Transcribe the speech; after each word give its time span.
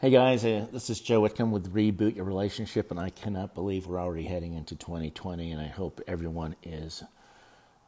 Hey 0.00 0.10
guys, 0.10 0.44
uh, 0.44 0.64
this 0.70 0.90
is 0.90 1.00
Joe 1.00 1.22
Whitcomb 1.22 1.50
with 1.50 1.74
Reboot 1.74 2.14
Your 2.14 2.24
Relationship, 2.24 2.92
and 2.92 3.00
I 3.00 3.10
cannot 3.10 3.52
believe 3.52 3.88
we're 3.88 4.00
already 4.00 4.22
heading 4.22 4.54
into 4.54 4.76
2020, 4.76 5.50
and 5.50 5.60
I 5.60 5.66
hope 5.66 6.00
everyone 6.06 6.54
is 6.62 7.02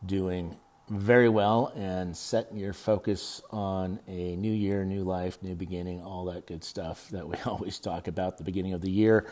doing 0.04 0.56
very 0.88 1.28
well 1.28 1.72
and 1.76 2.16
setting 2.16 2.58
your 2.58 2.72
focus 2.72 3.40
on 3.52 4.00
a 4.08 4.34
new 4.34 4.50
year, 4.50 4.84
new 4.84 5.04
life, 5.04 5.40
new 5.40 5.54
beginning, 5.54 6.02
all 6.02 6.24
that 6.24 6.48
good 6.48 6.64
stuff 6.64 7.09
that 7.11 7.29
we 7.29 7.36
always 7.46 7.79
talk 7.79 8.09
about 8.09 8.38
the 8.38 8.45
beginning 8.45 8.72
of 8.72 8.80
the 8.80 8.90
year 8.90 9.30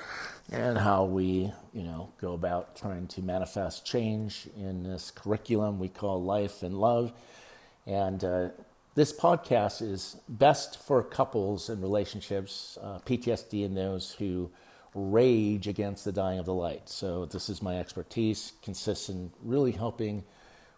and 0.52 0.78
how 0.78 1.04
we, 1.04 1.52
you 1.72 1.82
know, 1.82 2.12
go 2.20 2.34
about 2.34 2.76
trying 2.76 3.08
to 3.08 3.22
manifest 3.22 3.84
change 3.86 4.48
in 4.56 4.84
this 4.84 5.10
curriculum 5.10 5.80
we 5.80 5.88
call 5.88 6.22
life 6.22 6.62
and 6.62 6.78
love. 6.78 7.12
And 7.88 8.22
uh, 8.22 8.50
this 8.98 9.12
podcast 9.12 9.80
is 9.80 10.16
best 10.28 10.82
for 10.82 11.04
couples 11.04 11.68
and 11.68 11.80
relationships, 11.80 12.76
uh, 12.82 12.98
PTSD, 13.06 13.64
and 13.64 13.76
those 13.76 14.10
who 14.10 14.50
rage 14.92 15.68
against 15.68 16.04
the 16.04 16.10
dying 16.10 16.40
of 16.40 16.46
the 16.46 16.52
light. 16.52 16.88
So, 16.88 17.24
this 17.26 17.48
is 17.48 17.62
my 17.62 17.78
expertise, 17.78 18.54
consists 18.60 19.08
in 19.08 19.30
really 19.44 19.70
helping 19.70 20.24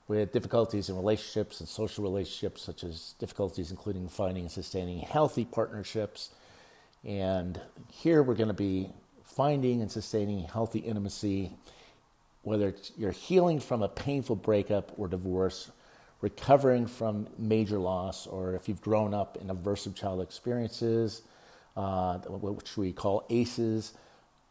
with 0.07 0.33
difficulties 0.33 0.91
in 0.91 0.97
relationships 0.97 1.61
and 1.61 1.69
social 1.69 2.05
relationships, 2.05 2.61
such 2.61 2.85
as 2.85 3.15
difficulties 3.19 3.71
including 3.71 4.07
finding 4.07 4.43
and 4.43 4.53
sustaining 4.53 4.99
healthy 4.99 5.47
partnerships. 5.47 6.29
And 7.03 7.59
here 7.91 8.23
we're 8.23 8.35
going 8.35 8.49
to 8.49 8.55
be 8.55 8.91
finding 9.25 9.81
and 9.81 9.91
sustaining 9.91 10.41
healthy 10.45 10.81
intimacy, 10.81 11.53
whether 12.43 12.75
you're 12.99 13.13
healing 13.13 13.61
from 13.61 13.83
a 13.83 13.89
painful 13.89 14.37
breakup 14.37 14.93
or 14.99 15.09
divorce, 15.09 15.71
recovering 16.21 16.87
from 16.87 17.27
major 17.39 17.79
loss, 17.79 18.27
or 18.27 18.55
if 18.55 18.69
you've 18.69 18.81
grown 18.81 19.15
up 19.15 19.39
in 19.41 19.49
aversive 19.49 19.95
child 19.95 20.21
experiences, 20.21 21.23
uh, 21.77 22.19
which 22.19 22.77
we 22.77 22.93
call 22.93 23.25
ACEs 23.31 23.95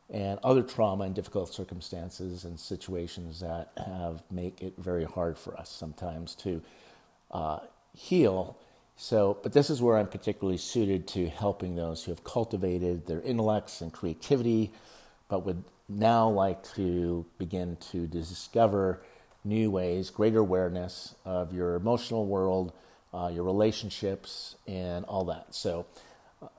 and 0.10 0.40
other 0.44 0.64
trauma 0.64 1.04
and 1.04 1.14
difficult 1.14 1.54
circumstances 1.54 2.44
and 2.44 2.60
situations 2.60 3.40
that 3.40 3.72
have 3.78 4.24
make 4.32 4.62
it 4.62 4.74
very 4.78 5.04
hard 5.04 5.38
for 5.38 5.56
us 5.60 5.70
sometimes 5.70 6.34
to 6.34 6.62
uh, 7.32 7.60
heal. 7.94 8.58
So, 8.96 9.38
but 9.44 9.54
this 9.54 9.70
is 9.70 9.82
where 9.82 9.98
I'm 9.98 10.08
particularly 10.08 10.58
suited 10.58 11.08
to 11.10 11.30
helping 11.30 11.76
those 11.76 12.04
who 12.04 12.12
have 12.12 12.24
cultivated 12.24 13.06
their 13.06 13.22
intellects 13.22 13.82
and 13.82 13.94
creativity, 13.94 14.72
but 15.30 15.46
would 15.46 15.64
now 15.88 16.28
like 16.28 16.64
to 16.76 17.26
begin 17.38 17.78
to 17.92 18.08
discover 18.08 19.04
new 19.44 19.72
ways, 19.72 20.10
greater 20.10 20.40
awareness 20.40 21.16
of 21.26 21.54
your 21.54 21.76
emotional 21.76 22.26
world, 22.26 22.74
uh, 23.14 23.32
your 23.34 23.44
relationships, 23.44 24.56
and 24.68 25.06
all 25.06 25.26
that. 25.26 25.54
So, 25.56 25.86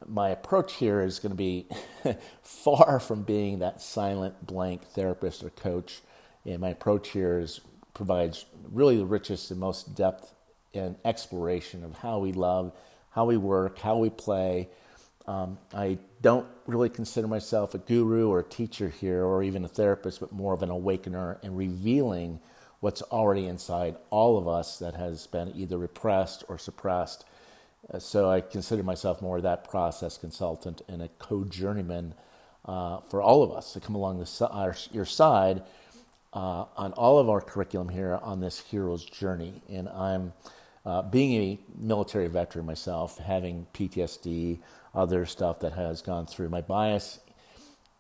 my 0.07 0.29
approach 0.31 0.75
here 0.75 1.01
is 1.01 1.19
going 1.19 1.31
to 1.31 1.37
be 1.37 1.67
far 2.43 3.01
from 3.01 3.23
being 3.23 3.61
that 3.61 3.81
silent 3.81 4.47
blank 4.47 4.85
therapist 4.89 5.43
or 5.43 5.51
coach. 5.51 6.03
And 6.45 6.61
my 6.61 6.71
approach 6.71 7.11
here 7.11 7.39
is 7.39 7.61
provides 7.95 8.47
really 8.71 8.97
the 8.97 9.05
richest 9.05 9.51
and 9.51 9.61
most 9.61 9.95
depth 9.95 10.35
and 10.75 10.97
exploration 11.05 11.85
of 11.85 11.99
how 11.99 12.19
we 12.19 12.33
love, 12.33 12.73
how 13.11 13.25
we 13.27 13.37
work, 13.37 13.79
how 13.79 13.99
we 13.99 14.11
play. 14.11 14.69
Um, 15.27 15.59
I 15.75 15.99
don't 16.23 16.47
really 16.67 16.89
consider 16.89 17.29
myself 17.29 17.75
a 17.75 17.79
guru 17.79 18.29
or 18.29 18.41
a 18.41 18.45
teacher 18.45 18.89
here 18.89 19.25
or 19.25 19.43
even 19.43 19.65
a 19.65 19.69
therapist, 19.69 20.21
but 20.21 20.33
more 20.33 20.55
of 20.55 20.63
an 20.63 20.71
awakener 20.71 21.39
and 21.43 21.57
revealing 21.57 22.41
what's 22.81 23.03
already 23.03 23.47
inside 23.47 23.97
all 24.11 24.39
of 24.39 24.49
us 24.49 24.79
that 24.79 24.95
has 24.95 25.27
been 25.27 25.53
either 25.55 25.79
repressed 25.79 26.45
or 26.49 26.59
suppressed 26.59 27.25
uh, 27.93 27.99
so 27.99 28.31
I 28.31 28.41
consider 28.41 28.83
myself 28.83 29.23
more 29.23 29.41
that 29.41 29.69
process 29.69 30.19
consultant 30.19 30.83
and 30.89 31.03
a 31.03 31.09
co-journeyman 31.19 32.15
uh, 32.65 32.99
for 33.09 33.23
all 33.23 33.43
of 33.43 33.51
us 33.51 33.73
to 33.73 33.81
come 33.81 33.95
along 33.95 34.19
the, 34.19 34.49
our, 34.49 34.77
your 34.93 35.05
side 35.05 35.63
uh, 36.33 36.67
on 36.77 36.93
all 36.93 37.19
of 37.19 37.29
our 37.29 37.41
curriculum 37.41 37.89
here 37.89 38.19
on 38.23 38.41
this 38.41 38.61
hero's 38.61 39.05
journey. 39.05 39.63
And 39.69 39.89
I'm 39.89 40.33
uh, 40.85 41.03
being 41.03 41.43
a 41.43 41.59
military 41.79 42.29
veteran 42.29 42.67
myself, 42.67 43.19
having 43.19 43.67
PTSD, 43.75 44.59
other 44.95 45.27
stuff 45.27 45.61
that 45.61 45.73
has 45.73 46.03
gone 46.03 46.27
through. 46.27 46.49
My 46.49 46.61
bias 46.61 47.19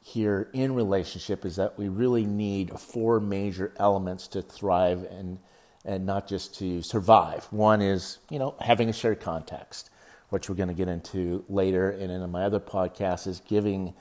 here 0.03 0.49
in 0.53 0.75
relationship 0.75 1.45
is 1.45 1.57
that 1.57 1.79
we 1.79 1.89
really 1.89 2.25
need 2.25 2.79
four 2.79 3.21
major 3.21 3.73
elements 3.77 4.29
to 4.29 4.43
thrive 4.43 5.05
and 5.11 5.39
and 5.85 6.05
not 6.05 6.29
just 6.29 6.59
to 6.59 6.83
survive. 6.83 7.47
One 7.51 7.81
is, 7.81 8.19
you 8.29 8.39
know, 8.39 8.55
having 8.61 8.91
a 8.91 8.93
shared 8.93 9.21
context, 9.21 9.89
which 10.29 10.49
we're 10.49 10.55
going 10.55 10.69
to 10.69 10.75
get 10.75 10.89
into 10.89 11.43
later. 11.49 11.91
And 11.91 12.11
in 12.11 12.31
my 12.31 12.45
other 12.45 12.61
podcast 12.61 13.27
is 13.27 13.41
giving 13.41 13.95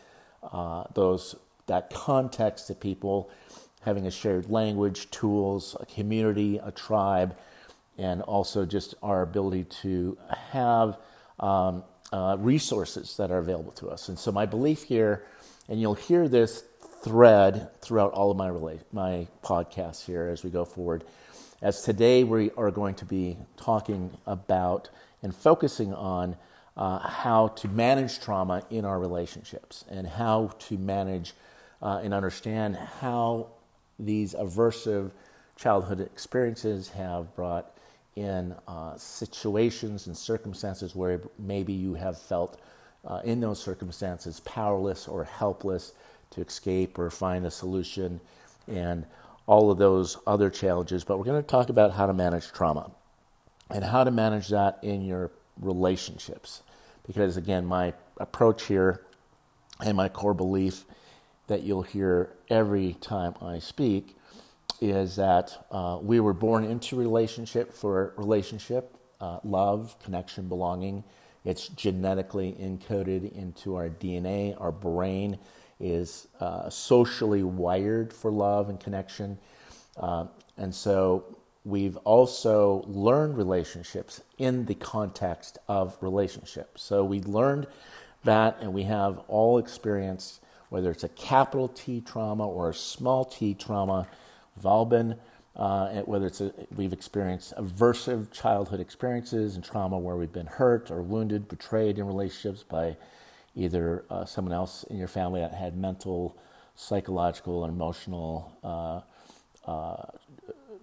uh, 0.44 0.84
those 0.94 1.36
that 1.68 1.90
context 1.90 2.68
to 2.68 2.76
people, 2.76 3.30
having 3.82 4.08
a 4.08 4.12
shared 4.12 4.50
language, 4.50 5.10
tools, 5.12 5.78
a 5.80 5.86
community, 5.86 6.58
a 6.58 6.72
tribe, 6.72 7.38
and 7.98 8.22
also 8.24 8.66
just 8.66 8.96
our 9.02 9.22
ability 9.22 9.66
to 9.66 10.18
have 10.52 10.98
um, 11.40 11.84
uh, 12.12 12.36
resources 12.40 13.16
that 13.18 13.32
are 13.32 13.38
available 13.38 13.72
to 13.74 13.88
us. 13.90 14.10
And 14.10 14.18
so 14.18 14.32
my 14.32 14.46
belief 14.46 14.84
here, 14.84 15.24
and 15.70 15.80
you'll 15.80 15.94
hear 15.94 16.28
this 16.28 16.64
thread 17.04 17.70
throughout 17.82 18.12
all 18.12 18.32
of 18.32 18.38
my 18.38 18.50
rela- 18.50 18.84
my 18.92 19.28
podcasts 19.44 20.04
here 20.06 20.28
as 20.28 20.44
we 20.44 20.50
go 20.50 20.66
forward 20.66 21.06
as 21.62 21.82
today 21.84 22.24
we 22.24 22.52
are 22.58 22.72
going 22.72 22.96
to 22.96 23.06
be 23.06 23.38
talking 23.56 24.12
about 24.26 24.90
and 25.24 25.34
focusing 25.34 25.94
on 25.94 26.36
uh, 26.76 27.00
how 27.00 27.48
to 27.50 27.68
manage 27.68 28.20
trauma 28.20 28.64
in 28.70 28.84
our 28.84 29.00
relationships 29.00 29.86
and 29.90 30.08
how 30.08 30.50
to 30.60 30.78
manage 30.78 31.34
uh, 31.82 32.02
and 32.04 32.14
understand 32.14 32.76
how 32.76 33.48
these 33.98 34.34
aversive 34.34 35.12
childhood 35.58 36.00
experiences 36.00 36.90
have 36.90 37.34
brought 37.36 37.76
in 38.16 38.56
uh, 38.68 38.98
situations 38.98 40.08
and 40.08 40.18
circumstances 40.18 40.96
where 40.96 41.22
maybe 41.38 41.74
you 41.74 41.94
have 41.94 42.18
felt 42.20 42.60
uh, 43.06 43.22
in 43.24 43.40
those 43.40 43.62
circumstances 43.62 44.40
powerless 44.42 45.08
or 45.08 45.24
helpless 45.24 45.94
to 46.32 46.42
escape 46.42 47.00
or 47.00 47.10
find 47.10 47.46
a 47.46 47.52
solution 47.52 48.20
and 48.68 49.06
all 49.48 49.72
of 49.72 49.78
those 49.78 50.18
other 50.28 50.50
challenges, 50.50 51.04
but 51.04 51.18
we're 51.18 51.26
going 51.26 51.42
to 51.42 51.48
talk 51.48 51.70
about 51.70 51.92
how 51.92 52.06
to 52.06 52.14
manage 52.14 52.52
trauma 52.52 52.92
and 53.72 53.84
how 53.84 54.04
to 54.04 54.12
manage 54.12 54.50
that 54.50 54.78
in 54.84 55.02
your 55.02 55.32
relationships. 55.60 56.62
Because 57.08 57.38
again, 57.38 57.66
my 57.66 57.94
approach 58.18 58.66
here 58.66 59.02
and 59.84 59.98
my 59.98 60.08
core 60.10 60.36
belief 60.36 60.86
that 61.48 61.64
you'll 61.64 61.82
hear 61.82 62.30
every 62.50 62.94
time 63.02 63.34
I 63.42 63.60
speak 63.60 64.16
is 64.82 65.16
that 65.16 65.66
uh, 65.72 65.98
we 66.02 66.20
were 66.20 66.34
born 66.34 66.64
into 66.64 66.96
relationship 66.96 67.74
for 67.74 68.14
relationship, 68.18 68.96
uh, 69.20 69.40
love, 69.44 69.96
connection, 70.04 70.48
belonging. 70.48 71.04
It's 71.46 71.68
genetically 71.70 72.56
encoded 72.60 73.32
into 73.34 73.76
our 73.76 73.90
DNA, 73.90 74.60
our 74.60 74.72
brain 74.72 75.38
is 75.80 76.28
uh, 76.40 76.70
socially 76.70 77.44
wired 77.44 78.12
for 78.12 78.32
love 78.32 78.70
and 78.70 78.80
connection. 78.80 79.38
Uh, 79.98 80.26
and 80.58 80.74
so 80.76 81.38
we've 81.64 81.98
also 81.98 82.84
learned 82.88 83.38
relationships 83.38 84.22
in 84.38 84.66
the 84.66 84.76
context 84.76 85.58
of 85.68 85.98
relationships. 86.02 86.84
So 86.84 87.04
we 87.04 87.22
learned 87.22 87.68
that, 88.24 88.58
and 88.60 88.74
we 88.74 88.84
have 88.84 89.20
all 89.28 89.58
experienced, 89.58 90.42
whether 90.70 90.92
it's 90.92 91.04
a 91.04 91.10
capital 91.10 91.70
T 91.70 92.02
trauma 92.02 92.48
or 92.48 92.70
a 92.70 92.74
small 92.74 93.26
t 93.26 93.54
trauma, 93.54 94.08
we've 94.56 94.66
all 94.66 94.86
been, 94.86 95.16
uh, 95.60 96.02
whether 96.04 96.26
it's 96.26 96.40
a, 96.40 96.54
we've 96.76 96.94
experienced 96.94 97.54
aversive 97.58 98.32
childhood 98.32 98.80
experiences 98.80 99.56
and 99.56 99.64
trauma 99.64 100.00
where 100.00 100.16
we've 100.16 100.32
been 100.32 100.46
hurt 100.46 100.90
or 100.90 101.02
wounded, 101.02 101.50
betrayed 101.50 102.00
in 102.00 102.08
relationships 102.08 102.64
by 102.64 102.96
either 103.56 104.06
uh, 104.10 104.24
someone 104.24 104.54
else 104.54 104.84
in 104.84 104.98
your 104.98 105.10
family 105.10 105.42
that 105.42 105.54
had 105.54 105.76
mental, 105.76 106.38
psychological, 106.76 107.66
and 107.66 107.74
emotional 107.74 108.58
uh, 108.64 109.70
uh, 109.70 110.06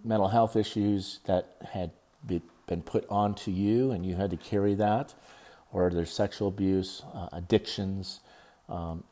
mental 0.05 0.29
health 0.29 0.57
issues 0.57 1.21
that 1.25 1.57
had 1.73 1.91
be, 2.27 2.43
been 2.67 2.83
put 2.83 3.07
onto 3.09 3.51
you 3.51 3.93
and 3.93 4.05
you 4.05 4.15
had 4.15 4.29
to 4.29 4.37
carry 4.37 4.75
that, 4.75 5.15
or 5.73 5.89
there's 5.89 6.13
sexual 6.13 6.49
abuse, 6.49 7.03
uh, 7.15 7.29
addictions, 7.33 8.21
um, 8.69 9.05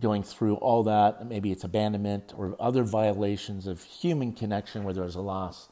going 0.00 0.22
through 0.22 0.56
all 0.56 0.82
that. 0.84 1.26
Maybe 1.26 1.52
it's 1.52 1.64
abandonment 1.64 2.32
or 2.36 2.56
other 2.60 2.82
violations 2.82 3.66
of 3.66 3.82
human 3.82 4.32
connection 4.32 4.84
where 4.84 4.94
there's 4.94 5.14
a 5.14 5.20
loss 5.20 5.68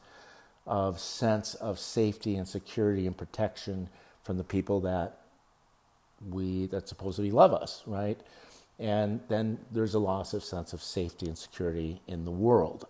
of 0.65 0.99
sense 0.99 1.53
of 1.55 1.79
safety 1.79 2.35
and 2.35 2.47
security 2.47 3.05
and 3.05 3.15
protection 3.15 3.89
from 4.23 4.37
the 4.37 4.43
people 4.43 4.81
that 4.81 5.19
we 6.29 6.65
that 6.67 6.87
supposedly 6.87 7.29
love 7.29 7.53
us, 7.53 7.83
right? 7.85 8.19
And 8.79 9.21
then 9.29 9.59
there's 9.71 9.93
a 9.93 9.99
loss 9.99 10.33
of 10.33 10.43
sense 10.43 10.73
of 10.73 10.81
safety 10.81 11.27
and 11.27 11.37
security 11.37 12.01
in 12.07 12.25
the 12.25 12.31
world. 12.31 12.87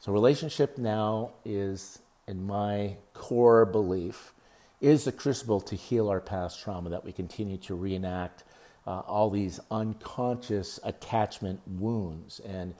So 0.00 0.12
relationship 0.12 0.78
now 0.78 1.32
is, 1.44 1.98
in 2.28 2.46
my 2.46 2.96
core 3.14 3.64
belief, 3.64 4.32
is 4.80 5.04
the 5.04 5.12
crucible 5.12 5.60
to 5.62 5.74
heal 5.74 6.08
our 6.08 6.20
past 6.20 6.60
trauma 6.60 6.90
that 6.90 7.04
we 7.04 7.10
continue 7.10 7.56
to 7.56 7.74
reenact 7.74 8.44
uh, 8.88 9.02
all 9.06 9.28
these 9.28 9.60
unconscious 9.70 10.80
attachment 10.82 11.60
wounds 11.66 12.40
and 12.40 12.74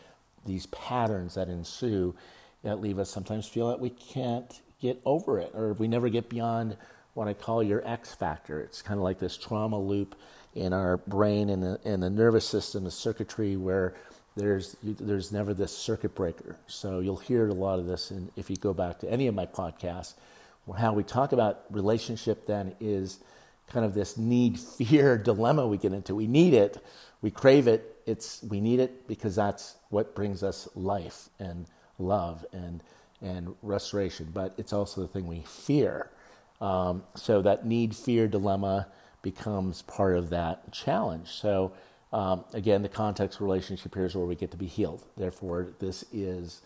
these 0.46 0.64
patterns 0.66 1.34
that 1.34 1.48
ensue 1.48 2.14
that 2.64 2.80
leave 2.80 2.98
us 2.98 3.10
sometimes 3.10 3.46
feel 3.46 3.68
that 3.68 3.78
we 3.78 3.90
can't 3.90 4.62
get 4.80 4.98
over 5.04 5.38
it 5.38 5.50
or 5.54 5.74
we 5.74 5.86
never 5.86 6.08
get 6.08 6.30
beyond 6.30 6.78
what 7.12 7.28
I 7.28 7.34
call 7.34 7.62
your 7.62 7.86
X 7.86 8.14
factor. 8.14 8.58
It's 8.60 8.80
kind 8.80 8.96
of 8.96 9.04
like 9.04 9.18
this 9.18 9.36
trauma 9.36 9.78
loop 9.78 10.14
in 10.54 10.72
our 10.72 10.96
brain 10.96 11.50
and 11.50 11.62
the, 11.62 11.78
and 11.84 12.02
the 12.02 12.08
nervous 12.08 12.48
system, 12.48 12.84
the 12.84 12.90
circuitry 12.90 13.56
where 13.56 13.94
there's 14.34 14.76
there's 14.82 15.30
never 15.30 15.52
this 15.52 15.76
circuit 15.76 16.14
breaker. 16.14 16.56
So 16.68 17.00
you'll 17.00 17.16
hear 17.16 17.48
a 17.48 17.52
lot 17.52 17.80
of 17.80 17.86
this, 17.86 18.12
and 18.12 18.30
if 18.36 18.48
you 18.48 18.56
go 18.56 18.72
back 18.72 19.00
to 19.00 19.10
any 19.10 19.26
of 19.26 19.34
my 19.34 19.46
podcasts, 19.46 20.14
how 20.78 20.92
we 20.92 21.02
talk 21.02 21.32
about 21.32 21.64
relationship 21.70 22.46
then 22.46 22.74
is 22.80 23.18
kind 23.70 23.84
of 23.84 23.94
this 23.94 24.16
need 24.16 24.58
fear 24.58 25.18
dilemma 25.24 25.66
we 25.66 25.78
get 25.78 25.92
into. 25.92 26.14
We 26.14 26.26
need 26.26 26.54
it, 26.54 26.82
we 27.20 27.30
crave 27.30 27.66
it. 27.68 27.96
It's 28.06 28.42
we 28.42 28.60
need 28.60 28.80
it 28.80 29.06
because 29.06 29.36
that's 29.36 29.76
what 29.90 30.14
brings 30.14 30.42
us 30.42 30.68
life 30.74 31.28
and 31.38 31.66
love 31.98 32.44
and 32.52 32.82
and 33.20 33.54
restoration. 33.62 34.30
But 34.32 34.54
it's 34.56 34.72
also 34.72 35.02
the 35.02 35.08
thing 35.08 35.26
we 35.26 35.42
fear. 35.42 36.10
Um, 36.60 37.04
so 37.14 37.42
that 37.42 37.66
need 37.66 37.94
fear 37.94 38.26
dilemma 38.28 38.88
becomes 39.22 39.82
part 39.82 40.16
of 40.16 40.30
that 40.30 40.72
challenge. 40.72 41.28
So 41.28 41.72
um, 42.12 42.44
again, 42.52 42.82
the 42.82 42.88
context 42.88 43.40
relationship 43.40 43.94
here 43.94 44.06
is 44.06 44.14
where 44.14 44.26
we 44.26 44.34
get 44.34 44.50
to 44.52 44.56
be 44.56 44.66
healed. 44.66 45.04
Therefore, 45.16 45.74
this 45.78 46.04
is 46.12 46.62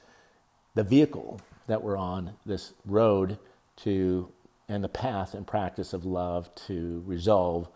the 0.75 0.85
vehicle 0.85 1.41
that 1.67 1.83
we're 1.83 1.97
on 1.97 2.35
this 2.47 2.73
road 2.87 3.39
to 3.77 4.31
and 4.69 4.83
the 4.83 4.89
path 4.89 5.35
and 5.35 5.47
practice 5.47 5.93
of 5.93 6.05
love 6.05 6.55
to 6.55 7.03
resolve 7.07 7.69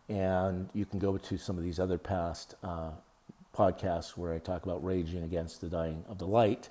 And 0.08 0.68
you 0.72 0.84
can 0.84 0.98
go 1.00 1.16
to 1.16 1.38
some 1.38 1.58
of 1.58 1.64
these 1.64 1.80
other 1.80 1.98
past 1.98 2.54
uh, 2.62 2.90
podcasts 3.56 4.16
where 4.16 4.32
I 4.32 4.38
talk 4.38 4.64
about 4.64 4.84
raging 4.84 5.24
against 5.24 5.60
the 5.60 5.68
dying 5.68 6.04
of 6.08 6.18
the 6.18 6.26
light 6.26 6.68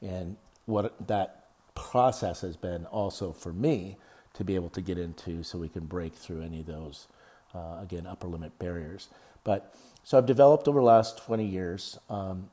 and 0.00 0.36
what 0.64 1.06
that 1.06 1.46
process 1.74 2.40
has 2.40 2.56
been 2.56 2.86
also 2.86 3.32
for 3.32 3.52
me 3.52 3.96
to 4.34 4.44
be 4.44 4.54
able 4.54 4.70
to 4.70 4.80
get 4.80 4.98
into 4.98 5.42
so 5.42 5.58
we 5.58 5.68
can 5.68 5.84
break 5.84 6.14
through 6.14 6.42
any 6.42 6.60
of 6.60 6.66
those, 6.66 7.08
uh, 7.54 7.78
again, 7.80 8.06
upper 8.06 8.26
limit 8.26 8.58
barriers. 8.58 9.08
But 9.44 9.74
so 10.02 10.16
I've 10.16 10.26
developed 10.26 10.68
over 10.68 10.80
the 10.80 10.86
last 10.86 11.18
20 11.18 11.44
years 11.44 11.98
um, 12.08 12.50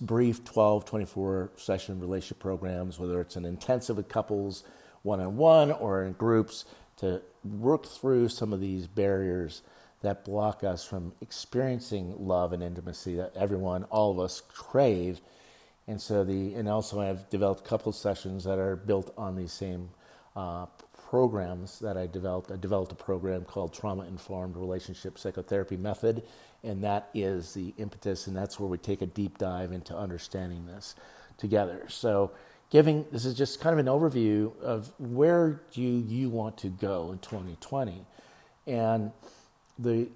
brief 0.00 0.44
12, 0.44 0.84
24 0.84 1.52
session 1.56 2.00
relationship 2.00 2.38
programs, 2.38 2.98
whether 2.98 3.20
it's 3.20 3.36
an 3.36 3.44
intensive 3.44 3.96
with 3.96 4.08
couples, 4.08 4.64
one 5.02 5.20
on 5.20 5.36
one, 5.36 5.72
or 5.72 6.04
in 6.04 6.12
groups, 6.12 6.64
to 6.98 7.22
work 7.44 7.86
through 7.86 8.28
some 8.28 8.52
of 8.52 8.60
these 8.60 8.86
barriers 8.86 9.62
that 10.02 10.24
block 10.24 10.64
us 10.64 10.84
from 10.84 11.12
experiencing 11.20 12.14
love 12.18 12.52
and 12.52 12.62
intimacy 12.62 13.16
that 13.16 13.36
everyone, 13.36 13.84
all 13.84 14.10
of 14.10 14.18
us 14.18 14.42
crave. 14.48 15.20
And 15.86 16.00
so 16.00 16.24
the 16.24 16.54
and 16.54 16.68
also 16.68 17.00
I've 17.00 17.28
developed 17.30 17.64
couple 17.64 17.92
sessions 17.92 18.44
that 18.44 18.58
are 18.58 18.76
built 18.76 19.12
on 19.18 19.36
these 19.36 19.52
same 19.52 19.90
uh, 20.36 20.66
programs 21.10 21.80
that 21.80 21.96
I 21.96 22.06
developed. 22.06 22.52
I 22.52 22.56
developed 22.56 22.92
a 22.92 22.94
program 22.94 23.44
called 23.44 23.74
Trauma 23.74 24.04
Informed 24.04 24.56
Relationship 24.56 25.18
Psychotherapy 25.18 25.76
Method, 25.76 26.22
and 26.62 26.84
that 26.84 27.10
is 27.14 27.52
the 27.52 27.74
impetus, 27.78 28.28
and 28.28 28.36
that's 28.36 28.60
where 28.60 28.68
we 28.68 28.78
take 28.78 29.02
a 29.02 29.06
deep 29.06 29.36
dive 29.36 29.72
into 29.72 29.96
understanding 29.96 30.66
this 30.66 30.94
together. 31.36 31.84
So, 31.88 32.30
giving 32.70 33.06
this 33.10 33.24
is 33.24 33.34
just 33.34 33.60
kind 33.60 33.72
of 33.72 33.84
an 33.84 33.92
overview 33.92 34.56
of 34.60 34.92
where 35.00 35.60
do 35.72 35.82
you 35.82 36.28
want 36.28 36.56
to 36.58 36.68
go 36.68 37.10
in 37.10 37.18
2020, 37.18 38.06
and 38.68 39.10
the 39.80 40.06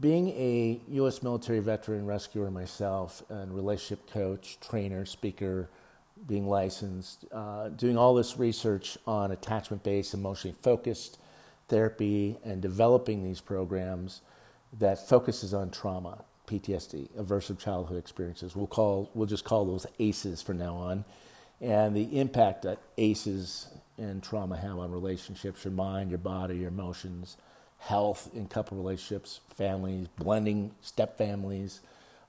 being 0.00 0.28
a 0.28 0.80
U.S. 0.92 1.22
military 1.22 1.60
veteran 1.60 2.06
rescuer 2.06 2.50
myself 2.50 3.22
and 3.28 3.54
relationship 3.54 4.10
coach, 4.10 4.56
trainer, 4.62 5.04
speaker, 5.04 5.68
being 6.26 6.46
licensed, 6.46 7.24
uh, 7.32 7.68
doing 7.70 7.96
all 7.96 8.14
this 8.14 8.38
research 8.38 8.96
on 9.06 9.32
attachment 9.32 9.82
based, 9.82 10.14
emotionally 10.14 10.56
focused 10.62 11.18
therapy, 11.68 12.36
and 12.44 12.60
developing 12.60 13.24
these 13.24 13.40
programs 13.40 14.20
that 14.78 15.08
focuses 15.08 15.52
on 15.52 15.70
trauma, 15.70 16.24
PTSD, 16.46 17.08
aversive 17.18 17.58
childhood 17.58 17.98
experiences. 17.98 18.54
We'll 18.54 18.66
call 18.66 19.10
we'll 19.14 19.26
just 19.26 19.44
call 19.44 19.64
those 19.64 19.86
ACEs 19.98 20.42
from 20.42 20.58
now 20.58 20.74
on, 20.74 21.04
and 21.60 21.94
the 21.94 22.18
impact 22.18 22.62
that 22.62 22.78
ACEs 22.98 23.68
and 23.98 24.22
trauma 24.22 24.56
have 24.56 24.78
on 24.78 24.90
relationships, 24.90 25.64
your 25.64 25.72
mind, 25.72 26.10
your 26.10 26.18
body, 26.18 26.56
your 26.56 26.68
emotions 26.68 27.36
health 27.82 28.30
in 28.32 28.46
couple 28.46 28.76
relationships, 28.76 29.40
families, 29.56 30.06
blending 30.16 30.72
step 30.80 31.18
families, 31.18 31.80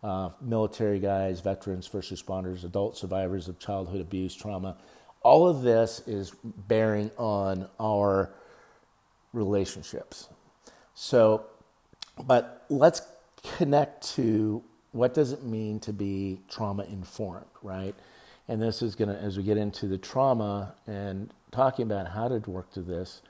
uh, 0.03 0.29
military 0.41 0.99
guys, 0.99 1.39
veterans, 1.39 1.87
first 1.87 2.13
responders, 2.13 2.63
adult 2.63 2.97
survivors 2.97 3.47
of 3.47 3.57
childhood 3.57 4.01
abuse, 4.01 4.35
trauma. 4.35 4.75
All 5.21 5.47
of 5.47 5.61
this 5.61 6.01
is 6.05 6.33
bearing 6.43 7.09
on 7.17 7.69
our 7.79 8.33
relationships. 9.31 10.27
So, 10.93 11.45
but 12.25 12.65
let's 12.69 13.01
connect 13.57 14.15
to 14.15 14.61
what 14.91 15.13
does 15.13 15.31
it 15.31 15.43
mean 15.43 15.79
to 15.79 15.93
be 15.93 16.39
trauma 16.49 16.83
informed, 16.83 17.45
right? 17.61 17.95
And 18.47 18.61
this 18.61 18.81
is 18.81 18.95
going 18.95 19.09
to, 19.09 19.19
as 19.19 19.37
we 19.37 19.43
get 19.43 19.57
into 19.57 19.87
the 19.87 19.97
trauma 19.97 20.75
and 20.85 21.33
talking 21.51 21.83
about 21.83 22.09
how 22.09 22.27
to 22.27 22.37
work 22.49 22.71
through 22.71 22.83
this, 22.83 23.21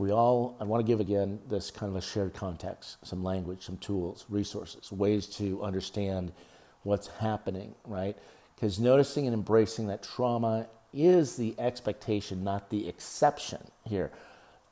we 0.00 0.10
all, 0.12 0.56
I 0.58 0.64
want 0.64 0.80
to 0.80 0.90
give 0.90 0.98
again 0.98 1.38
this 1.46 1.70
kind 1.70 1.90
of 1.90 1.96
a 1.96 2.00
shared 2.00 2.32
context, 2.32 2.96
some 3.06 3.22
language, 3.22 3.66
some 3.66 3.76
tools, 3.76 4.24
resources, 4.30 4.90
ways 4.90 5.26
to 5.36 5.62
understand 5.62 6.32
what's 6.84 7.08
happening, 7.08 7.74
right? 7.84 8.16
Because 8.54 8.80
noticing 8.80 9.26
and 9.26 9.34
embracing 9.34 9.88
that 9.88 10.02
trauma 10.02 10.68
is 10.94 11.36
the 11.36 11.54
expectation, 11.58 12.42
not 12.42 12.70
the 12.70 12.88
exception 12.88 13.60
here. 13.84 14.10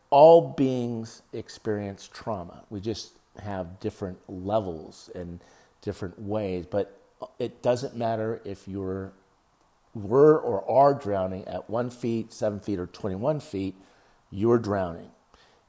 All 0.09 0.55
beings 0.57 1.21
experience 1.35 2.09
trauma. 2.11 2.65
We 2.71 2.81
just 2.81 3.19
have 3.39 3.81
different 3.81 4.19
levels 4.29 5.11
and 5.15 5.41
different 5.83 6.19
ways, 6.19 6.65
but 6.65 7.03
it 7.39 7.61
doesn't 7.61 7.95
matter 7.95 8.41
if 8.47 8.67
you're 8.67 9.13
were 9.93 10.39
or 10.39 10.67
are 10.71 10.95
drowning 10.95 11.47
at 11.47 11.69
one 11.69 11.91
feet, 11.91 12.33
seven 12.33 12.61
feet, 12.61 12.79
or 12.79 12.87
21 12.87 13.41
feet, 13.41 13.75
you're 14.31 14.59
drowning 14.59 15.11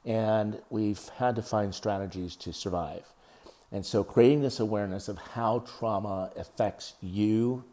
and 0.04 0.60
we've 0.70 1.08
had 1.16 1.36
to 1.36 1.42
find 1.42 1.74
strategies 1.74 2.36
to 2.36 2.52
survive. 2.52 3.04
And 3.72 3.84
so, 3.86 4.02
creating 4.02 4.42
this 4.42 4.58
awareness 4.58 5.08
of 5.08 5.18
how 5.18 5.64
trauma 5.78 6.32
affects 6.36 6.94
you, 7.00 7.64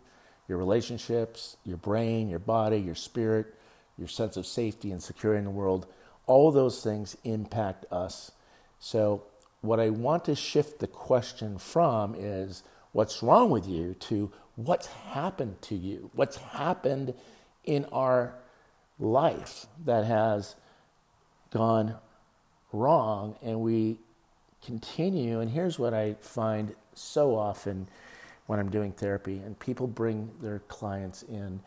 your 0.47 0.57
relationships, 0.57 1.57
your 1.63 1.77
brain, 1.77 2.29
your 2.29 2.39
body, 2.39 2.77
your 2.77 2.95
spirit, 2.95 3.55
your 3.97 4.07
sense 4.07 4.37
of 4.37 4.45
safety 4.45 4.91
and 4.91 5.01
security 5.01 5.39
in 5.39 5.45
the 5.45 5.51
world, 5.51 5.87
all 6.27 6.51
those 6.51 6.83
things 6.83 7.17
impact 7.23 7.85
us. 7.91 8.31
So, 8.79 9.23
what 9.61 9.79
I 9.79 9.89
want 9.89 10.25
to 10.25 10.35
shift 10.35 10.79
the 10.79 10.87
question 10.87 11.57
from 11.57 12.13
is 12.15 12.63
what's 12.91 13.23
wrong 13.23 13.49
with 13.49 13.67
you 13.67 13.95
to 14.01 14.31
what's 14.55 14.87
happened 14.87 15.61
to 15.63 15.75
you? 15.75 16.11
What's 16.13 16.37
happened 16.37 17.15
in 17.63 17.85
our 17.85 18.35
life 18.99 19.65
that 19.83 20.05
has 20.05 20.55
gone 21.51 21.95
wrong 22.77 23.35
and 23.41 23.61
we 23.61 23.97
continue. 24.65 25.39
And 25.39 25.49
here's 25.51 25.79
what 25.79 25.93
I 25.93 26.15
find 26.21 26.75
so 26.93 27.35
often 27.35 27.87
when 28.47 28.59
I'm 28.59 28.69
doing 28.69 28.93
therapy, 28.93 29.39
and 29.45 29.59
people 29.59 29.87
bring 29.87 30.31
their 30.41 30.59
clients 30.69 31.23
in, 31.23 31.59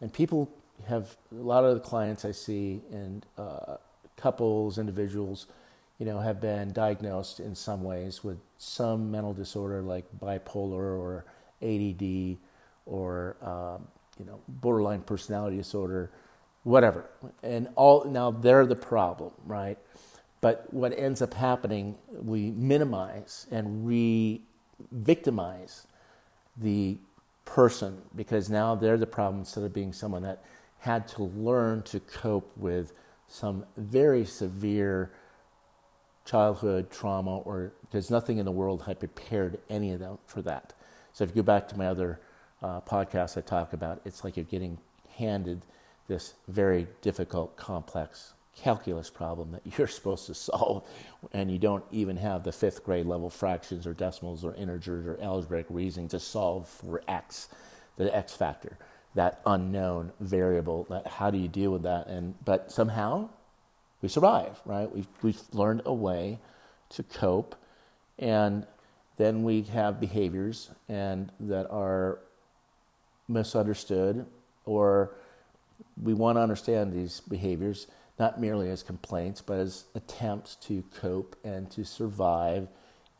and 0.00 0.12
people 0.12 0.50
have 0.88 1.16
a 1.32 1.36
lot 1.36 1.64
of 1.64 1.74
the 1.74 1.80
clients 1.80 2.24
I 2.24 2.32
see 2.32 2.80
and 2.90 3.24
uh, 3.38 3.76
couples, 4.16 4.78
individuals, 4.78 5.46
you 5.98 6.06
know, 6.06 6.18
have 6.18 6.40
been 6.40 6.72
diagnosed 6.72 7.40
in 7.40 7.54
some 7.54 7.84
ways 7.84 8.24
with 8.24 8.38
some 8.58 9.10
mental 9.10 9.32
disorder 9.32 9.80
like 9.80 10.04
bipolar 10.20 10.98
or 10.98 11.24
ADD 11.62 12.36
or 12.86 13.36
um, 13.42 13.86
you 14.18 14.24
know 14.24 14.40
borderline 14.48 15.02
personality 15.02 15.56
disorder, 15.56 16.10
whatever. 16.64 17.04
And 17.42 17.68
all 17.76 18.04
now 18.04 18.32
they're 18.32 18.66
the 18.66 18.76
problem, 18.76 19.32
right? 19.46 19.78
But 20.44 20.68
what 20.74 20.92
ends 20.98 21.22
up 21.22 21.32
happening, 21.32 21.96
we 22.12 22.50
minimize 22.50 23.46
and 23.50 23.86
re-victimize 23.86 25.86
the 26.58 26.98
person 27.46 28.02
because 28.14 28.50
now 28.50 28.74
they're 28.74 28.98
the 28.98 29.06
problem 29.06 29.38
instead 29.38 29.64
of 29.64 29.72
being 29.72 29.94
someone 29.94 30.22
that 30.24 30.44
had 30.80 31.08
to 31.08 31.22
learn 31.22 31.80
to 31.84 31.98
cope 31.98 32.54
with 32.58 32.92
some 33.26 33.64
very 33.78 34.26
severe 34.26 35.12
childhood 36.26 36.90
trauma 36.90 37.38
or 37.38 37.72
there's 37.90 38.10
nothing 38.10 38.36
in 38.36 38.44
the 38.44 38.52
world 38.52 38.82
had 38.82 38.98
prepared 38.98 39.58
any 39.70 39.92
of 39.92 40.00
them 40.00 40.18
for 40.26 40.42
that. 40.42 40.74
So 41.14 41.24
if 41.24 41.30
you 41.30 41.36
go 41.36 41.42
back 41.42 41.68
to 41.68 41.78
my 41.78 41.86
other 41.86 42.20
uh, 42.62 42.82
podcasts 42.82 43.38
I 43.38 43.40
talk 43.40 43.72
about, 43.72 44.02
it's 44.04 44.24
like 44.24 44.36
you're 44.36 44.44
getting 44.44 44.76
handed 45.16 45.62
this 46.06 46.34
very 46.48 46.86
difficult, 47.00 47.56
complex 47.56 48.34
calculus 48.56 49.10
problem 49.10 49.52
that 49.52 49.62
you're 49.78 49.88
supposed 49.88 50.26
to 50.26 50.34
solve, 50.34 50.86
and 51.32 51.50
you 51.50 51.58
don't 51.58 51.84
even 51.90 52.16
have 52.16 52.44
the 52.44 52.52
fifth 52.52 52.84
grade 52.84 53.06
level 53.06 53.30
fractions 53.30 53.86
or 53.86 53.94
decimals 53.94 54.44
or 54.44 54.54
integers 54.54 55.06
or 55.06 55.18
algebraic 55.22 55.66
reasoning 55.68 56.08
to 56.08 56.20
solve 56.20 56.68
for 56.68 57.02
x, 57.08 57.48
the 57.96 58.14
x 58.14 58.34
factor, 58.34 58.76
that 59.14 59.40
unknown 59.46 60.12
variable. 60.20 60.84
That 60.90 61.06
how 61.06 61.30
do 61.30 61.38
you 61.38 61.48
deal 61.48 61.70
with 61.70 61.82
that? 61.82 62.06
And 62.06 62.34
but 62.44 62.70
somehow 62.70 63.28
we 64.02 64.08
survive, 64.08 64.60
right? 64.64 64.90
We've 64.90 65.08
we've 65.22 65.40
learned 65.52 65.82
a 65.84 65.94
way 65.94 66.38
to 66.90 67.02
cope, 67.02 67.56
and 68.18 68.66
then 69.16 69.44
we 69.44 69.62
have 69.62 70.00
behaviors 70.00 70.70
and 70.88 71.30
that 71.40 71.70
are 71.70 72.18
misunderstood 73.28 74.26
or 74.66 75.14
we 76.02 76.14
want 76.14 76.36
to 76.36 76.40
understand 76.40 76.92
these 76.92 77.20
behaviors 77.20 77.86
not 78.18 78.40
merely 78.40 78.70
as 78.70 78.82
complaints, 78.82 79.40
but 79.40 79.58
as 79.58 79.84
attempts 79.94 80.56
to 80.56 80.84
cope 80.94 81.36
and 81.44 81.70
to 81.70 81.84
survive 81.84 82.68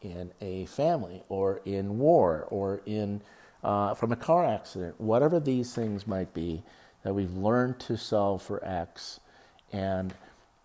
in 0.00 0.30
a 0.40 0.66
family 0.66 1.22
or 1.28 1.60
in 1.64 1.98
war 1.98 2.46
or 2.50 2.82
in 2.86 3.22
uh, 3.62 3.94
from 3.94 4.12
a 4.12 4.16
car 4.16 4.44
accident, 4.44 5.00
whatever 5.00 5.40
these 5.40 5.74
things 5.74 6.06
might 6.06 6.32
be, 6.34 6.62
that 7.02 7.14
we've 7.14 7.34
learned 7.34 7.80
to 7.80 7.96
solve 7.96 8.42
for 8.42 8.62
X, 8.64 9.20
and 9.72 10.14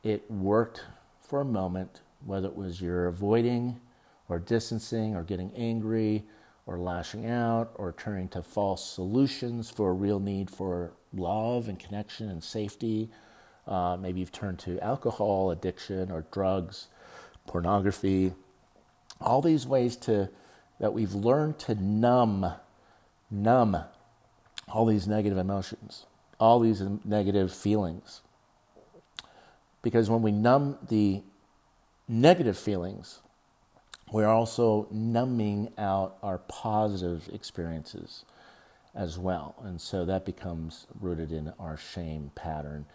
it 0.03 0.29
worked 0.29 0.83
for 1.21 1.41
a 1.41 1.45
moment, 1.45 2.01
whether 2.25 2.47
it 2.47 2.55
was 2.55 2.81
you're 2.81 3.07
avoiding 3.07 3.79
or 4.27 4.37
distancing 4.37 5.15
or 5.15 5.23
getting 5.23 5.51
angry 5.55 6.23
or 6.65 6.77
lashing 6.77 7.25
out 7.25 7.71
or 7.75 7.93
turning 7.93 8.27
to 8.27 8.43
false 8.43 8.85
solutions 8.85 9.69
for 9.69 9.89
a 9.89 9.93
real 9.93 10.19
need 10.19 10.49
for 10.49 10.91
love 11.13 11.67
and 11.67 11.79
connection 11.79 12.29
and 12.29 12.43
safety 12.43 13.09
uh, 13.69 13.95
maybe 13.97 14.19
you've 14.19 14.31
turned 14.31 14.59
to 14.59 14.79
alcohol 14.83 15.51
addiction 15.51 16.11
or 16.11 16.25
drugs, 16.31 16.87
pornography, 17.45 18.33
all 19.21 19.41
these 19.41 19.67
ways 19.67 19.95
to 19.95 20.29
that 20.79 20.93
we've 20.93 21.13
learned 21.13 21.59
to 21.59 21.75
numb, 21.75 22.53
numb 23.29 23.77
all 24.67 24.85
these 24.85 25.07
negative 25.07 25.37
emotions, 25.37 26.05
all 26.39 26.59
these 26.59 26.81
negative 27.05 27.53
feelings. 27.53 28.21
Because 29.81 30.09
when 30.09 30.21
we 30.21 30.31
numb 30.31 30.77
the 30.87 31.21
negative 32.07 32.57
feelings, 32.57 33.19
we're 34.11 34.27
also 34.27 34.87
numbing 34.89 35.71
out 35.77 36.17
our 36.23 36.39
positive 36.39 37.29
experiences 37.31 38.25
as 38.95 39.19
well. 39.19 39.55
And 39.63 39.79
so 39.79 40.05
that 40.05 40.25
becomes 40.25 40.87
rooted 40.99 41.31
in 41.31 41.53
our 41.59 41.77
shame 41.77 42.31
pattern 42.35 42.85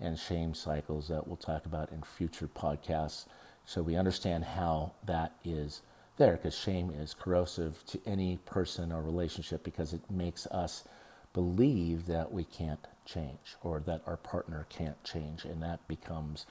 and 0.00 0.18
shame 0.18 0.54
cycles 0.54 1.08
that 1.08 1.26
we'll 1.26 1.36
talk 1.36 1.66
about 1.66 1.92
in 1.92 2.02
future 2.02 2.48
podcasts. 2.48 3.26
So 3.64 3.82
we 3.82 3.96
understand 3.96 4.44
how 4.44 4.92
that 5.06 5.32
is 5.44 5.82
there 6.16 6.32
because 6.36 6.56
shame 6.56 6.90
is 6.90 7.14
corrosive 7.14 7.84
to 7.86 8.00
any 8.06 8.38
person 8.44 8.92
or 8.92 9.02
relationship 9.02 9.64
because 9.64 9.92
it 9.92 10.10
makes 10.10 10.46
us 10.46 10.84
believe 11.32 12.06
that 12.06 12.32
we 12.32 12.44
can't 12.44 12.86
change 13.04 13.56
or 13.62 13.80
that 13.80 14.02
our 14.06 14.16
partner 14.16 14.66
can't 14.68 15.02
change 15.02 15.44
and 15.44 15.62
that 15.62 15.86
becomes 15.88 16.46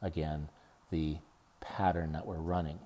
again 0.00 0.48
the 0.90 1.16
pattern 1.60 2.12
that 2.12 2.26
we're 2.26 2.36
running. 2.36 2.78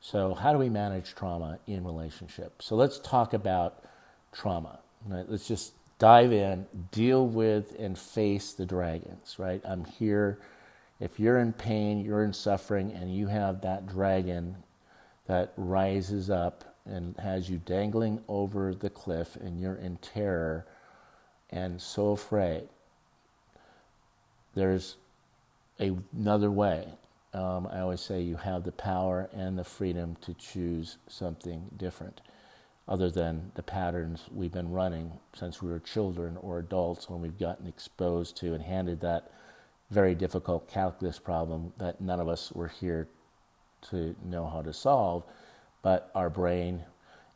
So 0.00 0.34
how 0.34 0.52
do 0.52 0.58
we 0.58 0.68
manage 0.68 1.14
trauma 1.14 1.58
in 1.66 1.84
relationship? 1.84 2.62
So 2.62 2.76
let's 2.76 2.98
talk 2.98 3.34
about 3.34 3.84
trauma. 4.32 4.80
Right? 5.06 5.24
let's 5.28 5.48
just 5.48 5.72
dive 6.00 6.32
in, 6.32 6.66
deal 6.90 7.28
with, 7.28 7.76
and 7.78 7.96
face 7.96 8.54
the 8.54 8.66
dragons, 8.66 9.36
right? 9.38 9.62
I'm 9.64 9.84
here. 9.84 10.40
If 10.98 11.20
you're 11.20 11.38
in 11.38 11.52
pain, 11.52 12.04
you're 12.04 12.24
in 12.24 12.32
suffering, 12.32 12.90
and 12.92 13.14
you 13.14 13.28
have 13.28 13.60
that 13.60 13.86
dragon 13.86 14.56
that 15.26 15.52
rises 15.56 16.30
up 16.30 16.64
and 16.86 17.16
has 17.18 17.48
you 17.48 17.58
dangling 17.64 18.20
over 18.26 18.74
the 18.74 18.90
cliff, 18.90 19.36
and 19.36 19.60
you're 19.60 19.76
in 19.76 19.98
terror 19.98 20.66
and 21.50 21.80
so 21.80 22.12
afraid, 22.12 22.68
there's 24.54 24.96
a, 25.80 25.92
another 26.16 26.50
way. 26.50 26.88
Um, 27.34 27.68
I 27.70 27.80
always 27.80 28.00
say 28.00 28.22
you 28.22 28.36
have 28.36 28.64
the 28.64 28.72
power 28.72 29.28
and 29.32 29.58
the 29.58 29.64
freedom 29.64 30.16
to 30.22 30.34
choose 30.34 30.96
something 31.08 31.70
different 31.76 32.20
other 32.90 33.08
than 33.08 33.52
the 33.54 33.62
patterns 33.62 34.24
we've 34.34 34.52
been 34.52 34.70
running 34.70 35.12
since 35.32 35.62
we 35.62 35.70
were 35.70 35.78
children 35.78 36.36
or 36.42 36.58
adults 36.58 37.08
when 37.08 37.22
we've 37.22 37.38
gotten 37.38 37.68
exposed 37.68 38.36
to 38.36 38.52
and 38.52 38.62
handed 38.64 39.00
that 39.00 39.30
very 39.90 40.14
difficult 40.14 40.68
calculus 40.68 41.18
problem 41.18 41.72
that 41.78 42.00
none 42.00 42.18
of 42.18 42.28
us 42.28 42.50
were 42.52 42.68
here 42.68 43.08
to 43.90 44.14
know 44.24 44.44
how 44.46 44.60
to 44.60 44.72
solve, 44.72 45.22
but 45.82 46.10
our 46.16 46.28
brain. 46.28 46.82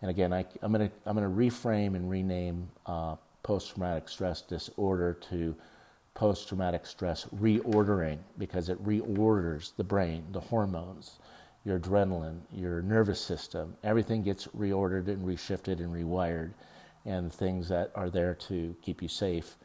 And 0.03 0.11
again, 0.11 0.33
I, 0.33 0.45
am 0.63 0.73
going 0.73 0.89
to 0.89 0.95
I'm 1.07 1.17
going 1.17 1.29
to 1.29 1.35
reframe 1.35 1.95
and 1.95 2.11
rename 2.11 2.69
uh, 2.87 3.15
post-traumatic 3.45 4.09
stress 4.09 4.43
disorder 4.43 5.15
to 5.31 5.55
post-traumatic 6.15 6.85
stress 6.85 7.27
reordering 7.37 8.19
because 8.39 8.69
it 8.69 8.85
reorders 8.85 9.73
the 9.77 9.85
brain, 9.85 10.25
the 10.33 10.41
hormones, 10.41 11.19
your 11.65 11.79
adrenaline, 11.79 12.41
your 12.53 12.83
nervous 12.83 13.21
system, 13.21 13.77
everything 13.83 14.23
gets 14.23 14.47
reordered 14.49 15.09
and 15.09 15.27
reshifted 15.27 15.79
and 15.79 15.93
rewired, 15.93 16.53
and 17.07 17.33
things 17.33 17.69
that 17.69 17.91
are 17.95 18.11
there 18.11 18.35
to 18.35 18.77
keep 18.83 19.03
you 19.03 19.09
safe 19.09 19.57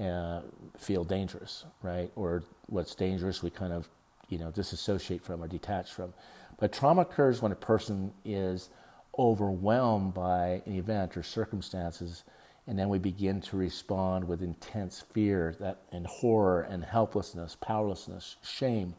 uh, 0.00 0.40
feel 0.78 1.04
dangerous, 1.04 1.64
right? 1.82 2.10
Or 2.16 2.42
what's 2.66 2.94
dangerous, 2.94 3.42
we 3.42 3.50
kind 3.50 3.72
of, 3.72 3.88
you 4.28 4.38
know, 4.38 4.50
disassociate 4.50 5.22
from 5.22 5.42
or 5.42 5.48
detach 5.48 5.92
from. 5.92 6.12
But 6.58 6.72
trauma 6.72 7.02
occurs 7.02 7.42
when 7.42 7.52
a 7.52 7.56
person 7.56 8.12
is 8.24 8.70
overwhelmed 9.18 10.14
by 10.14 10.62
an 10.66 10.72
event 10.74 11.16
or 11.16 11.22
circumstances, 11.22 12.24
and 12.66 12.78
then 12.78 12.88
we 12.88 12.98
begin 12.98 13.40
to 13.42 13.56
respond 13.56 14.26
with 14.26 14.42
intense 14.42 15.04
fear, 15.12 15.54
that 15.60 15.82
and 15.92 16.06
horror 16.06 16.62
and 16.62 16.84
helplessness, 16.84 17.56
powerlessness, 17.60 18.36
shame 18.42 18.94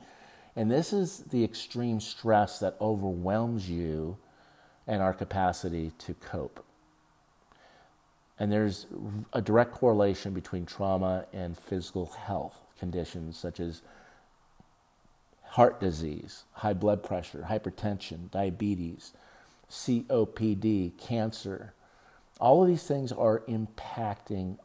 and 0.55 0.71
this 0.71 0.93
is 0.93 1.19
the 1.31 1.43
extreme 1.43 1.99
stress 1.99 2.59
that 2.59 2.77
overwhelms 2.79 3.69
you 3.69 4.17
and 4.87 5.01
our 5.01 5.13
capacity 5.13 5.91
to 5.99 6.13
cope. 6.15 6.63
And 8.39 8.51
there's 8.51 8.85
a 9.33 9.41
direct 9.41 9.71
correlation 9.73 10.33
between 10.33 10.65
trauma 10.65 11.25
and 11.33 11.57
physical 11.57 12.07
health 12.07 12.59
conditions 12.79 13.37
such 13.37 13.59
as 13.59 13.81
heart 15.43 15.79
disease, 15.79 16.43
high 16.51 16.73
blood 16.73 17.01
pressure, 17.01 17.45
hypertension, 17.49 18.29
diabetes, 18.31 19.13
COPD, 19.69 20.97
cancer. 20.97 21.73
All 22.39 22.61
of 22.61 22.67
these 22.67 22.83
things 22.83 23.11
are 23.11 23.39
impacting 23.47 24.57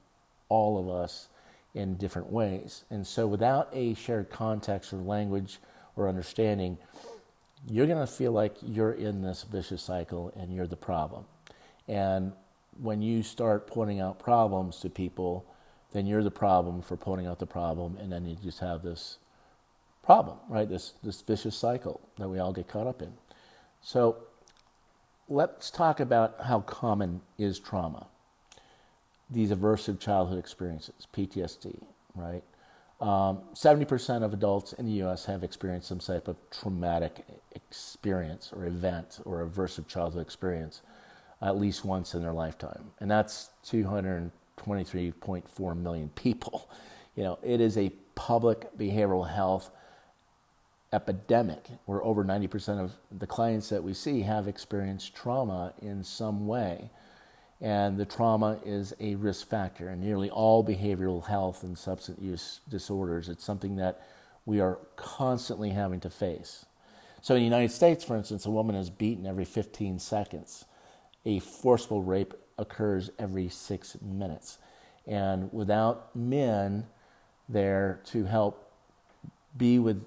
all 0.48 0.78
of 0.78 0.88
us 0.88 1.28
in 1.74 1.94
different 1.94 2.32
ways. 2.32 2.84
And 2.90 3.06
so, 3.06 3.26
without 3.28 3.68
a 3.72 3.94
shared 3.94 4.30
context 4.30 4.92
or 4.92 4.96
language 4.96 5.58
or 6.00 6.08
understanding, 6.08 6.78
you're 7.68 7.86
going 7.86 7.98
to 7.98 8.12
feel 8.12 8.32
like 8.32 8.56
you're 8.62 8.92
in 8.92 9.22
this 9.22 9.42
vicious 9.42 9.82
cycle 9.82 10.32
and 10.36 10.54
you're 10.54 10.66
the 10.66 10.76
problem. 10.76 11.24
And 11.86 12.32
when 12.80 13.02
you 13.02 13.22
start 13.22 13.66
pointing 13.66 14.00
out 14.00 14.18
problems 14.18 14.80
to 14.80 14.90
people, 14.90 15.44
then 15.92 16.06
you're 16.06 16.22
the 16.22 16.30
problem 16.30 16.82
for 16.82 16.96
pointing 16.96 17.26
out 17.26 17.38
the 17.38 17.46
problem, 17.46 17.96
and 17.96 18.12
then 18.12 18.24
you 18.24 18.36
just 18.42 18.60
have 18.60 18.82
this 18.82 19.18
problem, 20.02 20.38
right? 20.48 20.68
This 20.68 20.94
this 21.02 21.20
vicious 21.20 21.56
cycle 21.56 22.00
that 22.18 22.28
we 22.28 22.38
all 22.38 22.52
get 22.52 22.68
caught 22.68 22.86
up 22.86 23.02
in. 23.02 23.12
So 23.82 24.16
let's 25.28 25.70
talk 25.70 26.00
about 26.00 26.44
how 26.44 26.60
common 26.60 27.22
is 27.38 27.58
trauma. 27.58 28.06
These 29.28 29.50
aversive 29.50 30.00
childhood 30.00 30.38
experiences, 30.38 31.06
PTSD, 31.12 31.82
right? 32.14 32.42
Um, 33.00 33.40
70% 33.54 34.22
of 34.22 34.34
adults 34.34 34.72
in 34.74 34.86
the 34.86 35.02
US 35.04 35.24
have 35.24 35.42
experienced 35.42 35.88
some 35.88 36.00
type 36.00 36.28
of 36.28 36.36
traumatic 36.50 37.24
experience 37.52 38.52
or 38.54 38.66
event 38.66 39.20
or 39.24 39.46
aversive 39.46 39.88
childhood 39.88 40.20
experience 40.22 40.82
at 41.42 41.58
least 41.58 41.84
once 41.84 42.14
in 42.14 42.22
their 42.22 42.32
lifetime. 42.32 42.92
And 43.00 43.10
that's 43.10 43.50
223.4 43.66 45.76
million 45.76 46.10
people. 46.10 46.70
You 47.16 47.24
know, 47.24 47.40
it 47.42 47.60
is 47.60 47.76
a 47.76 47.90
public 48.14 48.72
behavioral 48.78 49.28
health 49.28 49.72
epidemic 50.92 51.66
where 51.84 52.02
over 52.02 52.24
90% 52.24 52.82
of 52.82 52.92
the 53.10 53.26
clients 53.26 53.68
that 53.68 53.82
we 53.82 53.94
see 53.94 54.22
have 54.22 54.46
experienced 54.46 55.14
trauma 55.14 55.72
in 55.82 56.04
some 56.04 56.46
way. 56.46 56.90
And 57.60 57.98
the 57.98 58.06
trauma 58.06 58.58
is 58.64 58.94
a 59.00 59.16
risk 59.16 59.48
factor. 59.48 59.90
in 59.90 60.00
nearly 60.00 60.30
all 60.30 60.64
behavioral 60.64 61.26
health 61.26 61.62
and 61.62 61.76
substance 61.76 62.20
use 62.20 62.60
disorders, 62.68 63.28
it's 63.28 63.44
something 63.44 63.76
that 63.76 64.06
we 64.46 64.60
are 64.60 64.78
constantly 64.96 65.70
having 65.70 66.00
to 66.00 66.10
face. 66.10 66.64
So 67.20 67.34
in 67.34 67.40
the 67.40 67.44
United 67.44 67.70
States, 67.70 68.02
for 68.02 68.16
instance, 68.16 68.46
a 68.46 68.50
woman 68.50 68.76
is 68.76 68.88
beaten 68.88 69.26
every 69.26 69.44
15 69.44 69.98
seconds. 69.98 70.64
A 71.26 71.40
forcible 71.40 72.02
rape 72.02 72.32
occurs 72.56 73.10
every 73.18 73.50
six 73.50 73.96
minutes. 74.00 74.56
And 75.06 75.52
without 75.52 76.16
men 76.16 76.86
there 77.48 78.00
to 78.06 78.24
help 78.24 78.72
be 79.56 79.78
with 79.78 80.02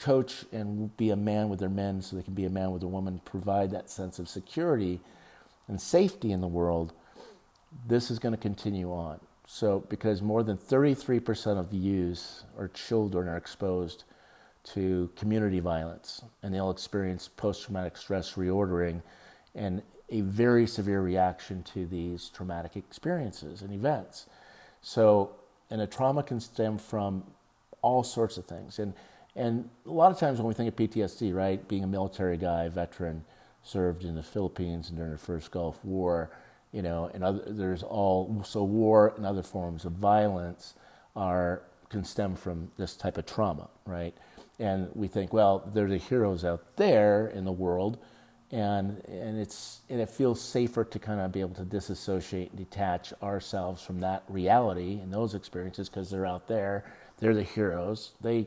coach 0.00 0.44
and 0.52 0.94
be 0.96 1.10
a 1.10 1.16
man 1.16 1.48
with 1.48 1.60
their 1.60 1.68
men 1.68 2.02
so 2.02 2.16
they 2.16 2.22
can 2.22 2.34
be 2.34 2.44
a 2.44 2.50
man 2.50 2.70
with 2.72 2.82
a 2.82 2.88
woman, 2.88 3.20
provide 3.24 3.70
that 3.70 3.88
sense 3.88 4.18
of 4.18 4.28
security 4.28 5.00
and 5.70 5.80
safety 5.80 6.32
in 6.32 6.40
the 6.40 6.48
world, 6.48 6.92
this 7.86 8.10
is 8.10 8.18
going 8.18 8.34
to 8.34 8.40
continue 8.40 8.92
on. 8.92 9.20
So, 9.46 9.84
because 9.88 10.20
more 10.20 10.42
than 10.42 10.58
33% 10.58 11.58
of 11.58 11.72
youths 11.72 12.44
or 12.58 12.68
children 12.68 13.28
are 13.28 13.36
exposed 13.36 14.04
to 14.74 15.10
community 15.16 15.60
violence, 15.60 16.22
and 16.42 16.52
they'll 16.52 16.70
experience 16.70 17.28
post 17.28 17.64
traumatic 17.64 17.96
stress 17.96 18.34
reordering 18.34 19.00
and 19.54 19.80
a 20.10 20.20
very 20.22 20.66
severe 20.66 21.00
reaction 21.00 21.62
to 21.62 21.86
these 21.86 22.28
traumatic 22.28 22.76
experiences 22.76 23.62
and 23.62 23.72
events. 23.72 24.26
So, 24.82 25.30
and 25.70 25.80
a 25.80 25.86
trauma 25.86 26.22
can 26.22 26.40
stem 26.40 26.78
from 26.78 27.24
all 27.80 28.02
sorts 28.02 28.36
of 28.36 28.44
things. 28.44 28.78
And 28.80 28.92
and 29.36 29.68
a 29.86 29.90
lot 29.90 30.10
of 30.10 30.18
times 30.18 30.38
when 30.38 30.48
we 30.48 30.54
think 30.54 30.68
of 30.68 30.76
PTSD, 30.76 31.32
right, 31.32 31.66
being 31.68 31.84
a 31.84 31.86
military 31.86 32.36
guy, 32.36 32.68
veteran, 32.68 33.24
served 33.62 34.04
in 34.04 34.14
the 34.14 34.22
Philippines 34.22 34.90
during 34.90 35.12
the 35.12 35.18
first 35.18 35.50
Gulf 35.50 35.84
War, 35.84 36.30
you 36.72 36.82
know, 36.82 37.10
and 37.12 37.24
other, 37.24 37.42
there's 37.46 37.82
all 37.82 38.42
so 38.46 38.62
war 38.64 39.12
and 39.16 39.26
other 39.26 39.42
forms 39.42 39.84
of 39.84 39.92
violence 39.92 40.74
are 41.16 41.62
can 41.88 42.04
stem 42.04 42.36
from 42.36 42.70
this 42.76 42.96
type 42.96 43.18
of 43.18 43.26
trauma, 43.26 43.68
right? 43.84 44.14
And 44.60 44.88
we 44.94 45.08
think, 45.08 45.32
well, 45.32 45.68
they're 45.74 45.88
the 45.88 45.96
heroes 45.96 46.44
out 46.44 46.76
there 46.76 47.28
in 47.28 47.44
the 47.44 47.52
world, 47.52 47.98
and 48.52 49.02
and 49.06 49.38
it's 49.38 49.80
and 49.88 50.00
it 50.00 50.10
feels 50.10 50.40
safer 50.40 50.84
to 50.84 50.98
kind 50.98 51.20
of 51.20 51.32
be 51.32 51.40
able 51.40 51.54
to 51.54 51.64
disassociate 51.64 52.50
and 52.50 52.58
detach 52.58 53.12
ourselves 53.22 53.82
from 53.82 54.00
that 54.00 54.22
reality 54.28 55.00
and 55.00 55.12
those 55.12 55.34
experiences 55.34 55.88
because 55.88 56.10
they're 56.10 56.26
out 56.26 56.46
there, 56.46 56.84
they're 57.18 57.34
the 57.34 57.42
heroes. 57.42 58.12
They 58.20 58.46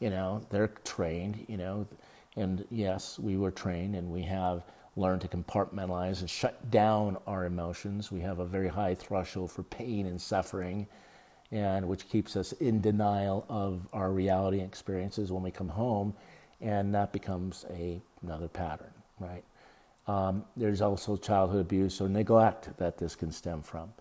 you 0.00 0.10
know, 0.10 0.42
they're 0.50 0.68
trained, 0.84 1.44
you 1.48 1.56
know, 1.56 1.86
and 2.36 2.64
yes, 2.70 3.18
we 3.18 3.36
were 3.36 3.50
trained 3.50 3.94
and 3.94 4.10
we 4.10 4.22
have 4.22 4.64
learned 4.96 5.20
to 5.22 5.28
compartmentalize 5.28 6.20
and 6.20 6.30
shut 6.30 6.70
down 6.70 7.16
our 7.26 7.44
emotions. 7.44 8.12
We 8.12 8.20
have 8.20 8.38
a 8.38 8.44
very 8.44 8.68
high 8.68 8.94
threshold 8.94 9.50
for 9.50 9.62
pain 9.64 10.06
and 10.06 10.20
suffering, 10.20 10.86
and 11.50 11.86
which 11.88 12.08
keeps 12.08 12.36
us 12.36 12.52
in 12.52 12.80
denial 12.80 13.44
of 13.48 13.86
our 13.92 14.10
reality 14.10 14.58
and 14.58 14.68
experiences 14.68 15.32
when 15.32 15.42
we 15.42 15.50
come 15.50 15.68
home, 15.68 16.14
and 16.60 16.94
that 16.94 17.12
becomes 17.12 17.64
a, 17.70 18.00
another 18.22 18.48
pattern, 18.48 18.92
right? 19.18 19.44
Um, 20.06 20.44
there's 20.56 20.80
also 20.80 21.16
childhood 21.16 21.60
abuse 21.60 22.00
or 22.00 22.08
neglect 22.08 22.76
that 22.78 22.98
this 22.98 23.14
can 23.14 23.32
stem 23.32 23.62
from. 23.62 23.92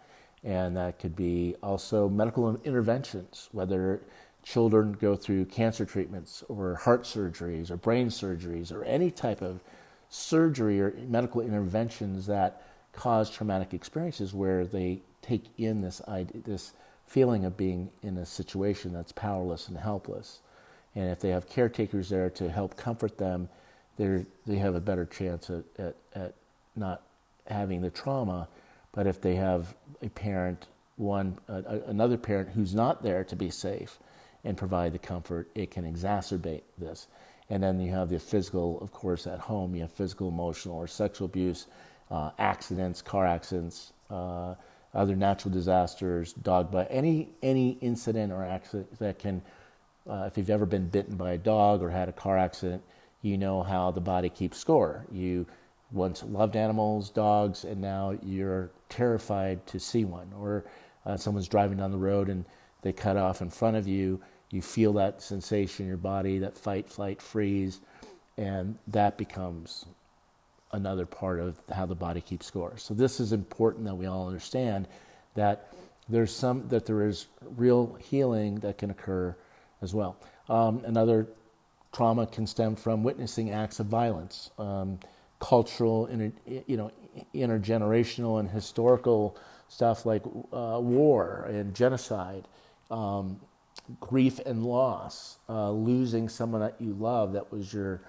And 0.44 0.76
that 0.76 1.00
could 1.00 1.16
be 1.16 1.56
also 1.64 2.10
medical 2.10 2.60
interventions, 2.64 3.48
whether 3.54 4.02
children 4.44 4.92
go 4.94 5.16
through 5.16 5.46
cancer 5.46 5.86
treatments 5.86 6.44
or 6.50 6.76
heart 6.76 7.04
surgeries 7.04 7.72
or 7.72 7.78
brain 7.78 8.08
surgeries 8.08 8.72
or 8.72 8.84
any 8.84 9.10
type 9.10 9.42
of 9.42 9.62
surgery 10.10 10.80
or 10.80 10.94
medical 11.08 11.42
interventions 11.42 12.28
that 12.28 12.62
cause 12.92 13.30
traumatic 13.30 13.74
experiences 13.74 14.34
where 14.34 14.66
they 14.66 15.02
take 15.22 15.46
in 15.58 15.82
this 15.82 16.02
idea, 16.08 16.42
this 16.44 16.74
feeling 17.08 17.46
of 17.46 17.58
being 17.58 17.90
in 18.04 18.18
a 18.18 18.26
situation 18.26 18.94
that's 18.94 19.12
powerless 19.12 19.68
and 19.70 19.78
helpless. 19.78 20.42
And 20.96 21.10
if 21.10 21.20
they 21.20 21.30
have 21.30 21.50
caretakers 21.50 22.10
there 22.10 22.30
to 22.32 22.50
help 22.50 22.78
comfort 22.78 23.18
them, 23.18 23.50
they 23.98 24.26
they 24.46 24.58
have 24.58 24.76
a 24.76 24.82
better 24.82 25.06
chance 25.06 25.50
at, 25.50 25.64
at, 25.80 25.96
at 26.14 26.34
not 26.76 27.02
having 27.48 27.82
the 27.82 27.90
trauma. 27.90 28.48
But 28.92 29.08
if 29.08 29.22
they 29.22 29.36
have 29.36 29.74
a 30.02 30.10
parent, 30.10 30.68
one 30.98 31.38
uh, 31.50 31.62
another 31.88 32.18
parent 32.18 32.50
who's 32.50 32.76
not 32.76 33.02
there 33.02 33.24
to 33.24 33.36
be 33.36 33.50
safe, 33.50 33.98
and 34.44 34.58
provide 34.58 34.94
the 34.94 35.00
comfort, 35.00 35.50
it 35.56 35.72
can 35.72 35.92
exacerbate 35.92 36.64
this. 36.78 37.08
And 37.50 37.62
then 37.62 37.80
you 37.80 37.92
have 37.92 38.10
the 38.10 38.20
physical, 38.20 38.80
of 38.82 38.92
course, 38.92 39.28
at 39.28 39.40
home. 39.40 39.76
You 39.76 39.82
have 39.82 39.92
physical, 39.92 40.30
emotional, 40.30 40.78
or 40.78 40.88
sexual 40.88 41.26
abuse, 41.26 41.68
uh, 42.10 42.32
accidents, 42.40 43.02
car 43.02 43.26
accidents, 43.26 43.94
uh, 44.10 44.56
other 44.94 45.16
natural 45.16 45.54
disasters, 45.54 46.34
dog 46.34 46.72
bite, 46.72 46.88
any 46.90 47.30
any 47.42 47.72
incident 47.82 48.32
or 48.32 48.44
accident 48.44 49.00
that 49.00 49.20
can. 49.20 49.42
Uh, 50.10 50.26
if 50.28 50.38
you've 50.38 50.50
ever 50.50 50.66
been 50.66 50.88
bitten 50.90 51.16
by 51.16 51.32
a 51.32 51.38
dog 51.38 51.82
or 51.82 51.90
had 51.90 52.10
a 52.10 52.12
car 52.12 52.38
accident, 52.38 52.84
you 53.22 53.38
know 53.38 53.64
how 53.64 53.90
the 53.90 54.02
body 54.02 54.30
keeps 54.30 54.58
score. 54.58 55.06
You 55.12 55.46
once 55.92 56.24
loved 56.24 56.56
animals, 56.56 57.10
dogs, 57.10 57.64
and 57.64 57.80
now 57.80 58.18
you're 58.22 58.72
terrified 58.90 59.66
to 59.68 59.80
see 59.80 60.04
one. 60.04 60.32
Or 60.38 60.66
uh, 61.06 61.18
someone's 61.18 61.48
driving 61.48 61.78
down 61.78 61.92
the 61.92 61.98
road 61.98 62.30
and 62.30 62.46
they 62.82 62.92
cut 62.92 63.16
off 63.16 63.42
in 63.42 63.50
front 63.50 63.78
of 63.78 63.88
you 63.88 64.22
you 64.54 64.62
feel 64.62 64.94
that 64.94 65.22
sensation 65.22 65.86
in 65.86 65.90
your 65.90 65.98
body, 65.98 66.38
that 66.38 66.56
fight, 66.58 66.88
flight, 66.88 67.22
freeze, 67.22 67.80
and 68.38 68.78
that 68.88 69.18
becomes 69.18 69.86
another 70.72 71.06
part 71.06 71.40
of 71.40 71.58
how 71.74 71.86
the 71.86 71.96
body 71.96 72.22
keeps 72.22 72.46
score. 72.46 72.78
So 72.78 72.94
this 72.94 73.20
is 73.20 73.34
important 73.34 73.86
that 73.86 73.96
we 73.96 74.06
all 74.06 74.28
understand 74.28 74.88
that 75.36 75.74
there's 76.08 76.36
some 76.36 76.68
that 76.68 76.86
there 76.86 77.08
is 77.08 77.28
real 77.58 77.98
healing 78.00 78.56
that 78.60 78.78
can 78.78 78.92
occur 78.92 79.36
as 79.82 79.94
well. 79.94 80.18
Um, 80.50 80.84
another 80.86 81.28
trauma 81.92 82.28
can 82.28 82.46
stem 82.46 82.76
from 82.76 83.04
witnessing 83.04 83.52
acts 83.52 83.80
of 83.80 83.88
violence, 83.88 84.52
um, 84.60 85.00
cultural, 85.40 86.08
inter, 86.08 86.32
you 86.68 86.78
know, 86.78 86.92
intergenerational 87.34 88.40
and 88.40 88.50
historical 88.50 89.38
stuff 89.68 90.06
like 90.06 90.24
uh, 90.52 90.80
war 90.80 91.48
and 91.50 91.74
genocide. 91.74 92.48
Um, 92.92 93.40
grief 94.00 94.40
and 94.46 94.66
loss, 94.66 95.38
uh, 95.50 95.72
losing 95.72 96.30
someone 96.30 96.62
that 96.62 96.76
you 96.80 96.94
love 96.94 97.34
that 97.34 97.52
was 97.52 97.74
your, 97.74 98.02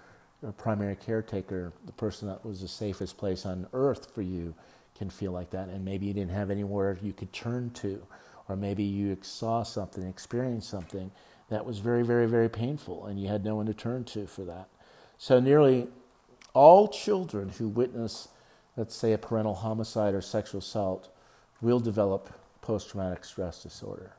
your, 0.42 0.52
primary 0.52 0.96
caretaker, 0.96 1.72
the 1.86 1.92
person 1.92 2.28
that 2.28 2.44
was 2.44 2.60
the 2.60 2.68
safest 2.68 3.16
place 3.16 3.44
on 3.44 3.66
earth 3.72 4.14
for 4.14 4.22
you, 4.22 4.54
can 4.96 5.10
feel 5.10 5.32
like 5.32 5.50
that. 5.50 5.68
And 5.68 5.84
maybe 5.84 6.06
you 6.06 6.12
didn't 6.12 6.30
have 6.30 6.50
anywhere 6.50 6.96
you 7.02 7.12
could 7.12 7.32
turn 7.32 7.70
to, 7.70 8.06
or 8.48 8.56
maybe 8.56 8.84
you 8.84 9.16
saw 9.22 9.64
something, 9.64 10.06
experienced 10.06 10.70
something 10.70 11.10
that 11.48 11.66
was 11.66 11.78
very, 11.78 12.02
very, 12.02 12.26
very 12.26 12.48
painful, 12.48 13.06
and 13.06 13.20
you 13.20 13.28
had 13.28 13.44
no 13.44 13.56
one 13.56 13.66
to 13.66 13.74
turn 13.74 14.04
to 14.04 14.26
for 14.26 14.42
that. 14.42 14.68
So, 15.18 15.40
nearly 15.40 15.88
all 16.52 16.88
children 16.88 17.50
who 17.50 17.68
witness, 17.68 18.28
let's 18.76 18.94
say, 18.94 19.12
a 19.12 19.18
parental 19.18 19.54
homicide 19.54 20.14
or 20.14 20.20
sexual 20.20 20.60
assault 20.60 21.08
will 21.60 21.80
develop 21.80 22.32
post 22.62 22.90
traumatic 22.90 23.24
stress 23.24 23.62
disorder. 23.62 24.12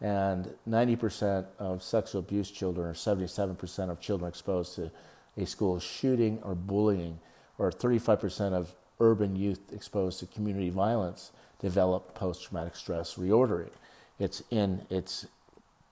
And 0.00 0.54
90% 0.68 1.46
of 1.58 1.82
sexual 1.82 2.20
abuse 2.20 2.50
children, 2.50 2.86
or 2.88 2.94
77% 2.94 3.90
of 3.90 4.00
children 4.00 4.28
exposed 4.28 4.74
to 4.76 4.90
a 5.36 5.44
school 5.46 5.78
shooting 5.78 6.40
or 6.42 6.54
bullying, 6.54 7.18
or 7.58 7.70
35% 7.70 8.52
of 8.52 8.74
urban 8.98 9.36
youth 9.36 9.60
exposed 9.72 10.20
to 10.20 10.26
community 10.26 10.70
violence 10.70 11.32
develop 11.60 12.14
post 12.14 12.44
traumatic 12.44 12.76
stress 12.76 13.14
reordering. 13.14 13.70
It's 14.18 14.42
in, 14.50 14.86
it's 14.90 15.26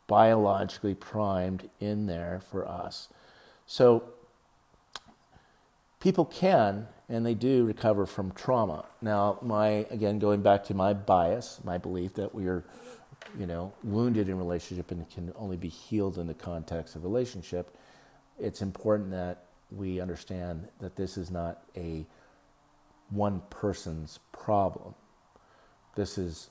biologically 0.06 0.94
primed 0.94 1.68
in 1.80 2.06
there 2.06 2.40
for 2.50 2.66
us. 2.66 3.08
So 3.66 4.04
people 6.00 6.24
can 6.24 6.88
and 7.08 7.24
they 7.24 7.34
do 7.34 7.64
recover 7.64 8.06
from 8.06 8.32
trauma. 8.32 8.84
Now, 9.00 9.38
my 9.42 9.86
again 9.90 10.18
going 10.18 10.42
back 10.42 10.64
to 10.64 10.74
my 10.74 10.92
bias, 10.92 11.60
my 11.64 11.78
belief 11.78 12.14
that 12.14 12.34
we 12.34 12.46
are 12.46 12.64
you 13.38 13.46
know, 13.46 13.72
wounded 13.82 14.28
in 14.28 14.38
relationship 14.38 14.90
and 14.90 15.08
can 15.10 15.32
only 15.36 15.56
be 15.56 15.68
healed 15.68 16.18
in 16.18 16.26
the 16.26 16.34
context 16.34 16.96
of 16.96 17.04
relationship, 17.04 17.76
it's 18.38 18.62
important 18.62 19.10
that 19.10 19.44
we 19.70 20.00
understand 20.00 20.68
that 20.78 20.96
this 20.96 21.16
is 21.18 21.30
not 21.30 21.62
a 21.76 22.06
one 23.10 23.42
person's 23.50 24.18
problem. 24.32 24.94
This 25.94 26.18
is 26.18 26.50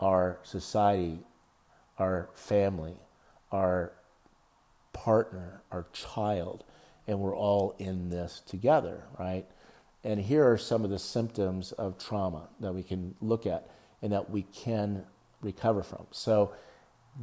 our 0.00 0.38
society, 0.42 1.20
our 1.98 2.28
family, 2.34 2.96
our 3.52 3.92
partner, 4.92 5.62
our 5.70 5.86
child, 5.92 6.64
and 7.06 7.20
we're 7.20 7.36
all 7.36 7.74
in 7.78 8.08
this 8.08 8.42
together, 8.46 9.04
right? 9.18 9.46
And 10.02 10.20
here 10.20 10.50
are 10.50 10.58
some 10.58 10.84
of 10.84 10.90
the 10.90 10.98
symptoms 10.98 11.72
of 11.72 11.98
trauma 11.98 12.48
that 12.60 12.74
we 12.74 12.82
can 12.82 13.14
look 13.20 13.46
at 13.46 13.68
and 14.02 14.12
that 14.12 14.30
we 14.30 14.42
can 14.42 15.04
recover 15.42 15.82
from. 15.82 16.06
So, 16.10 16.52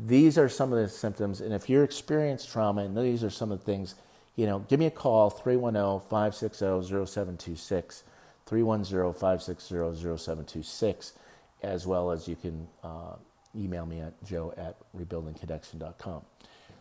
these 0.05 0.37
are 0.37 0.49
some 0.49 0.73
of 0.73 0.79
the 0.79 0.89
symptoms. 0.89 1.41
And 1.41 1.53
if 1.53 1.69
you're 1.69 1.83
experienced 1.83 2.51
trauma, 2.51 2.83
and 2.83 2.97
these 2.97 3.23
are 3.23 3.29
some 3.29 3.51
of 3.51 3.59
the 3.59 3.65
things, 3.65 3.95
you 4.35 4.45
know, 4.45 4.59
give 4.59 4.79
me 4.79 4.87
a 4.87 4.91
call 4.91 5.29
310 5.29 5.99
560 6.09 6.57
0726, 6.87 8.03
310 8.45 9.13
560 9.13 9.75
0726, 10.17 11.13
as 11.61 11.85
well 11.85 12.11
as 12.11 12.27
you 12.27 12.35
can 12.35 12.67
uh, 12.83 13.15
email 13.55 13.85
me 13.85 13.99
at 13.99 14.13
joe 14.23 14.53
at 14.57 14.77
rebuildingconnection.com. 14.97 16.21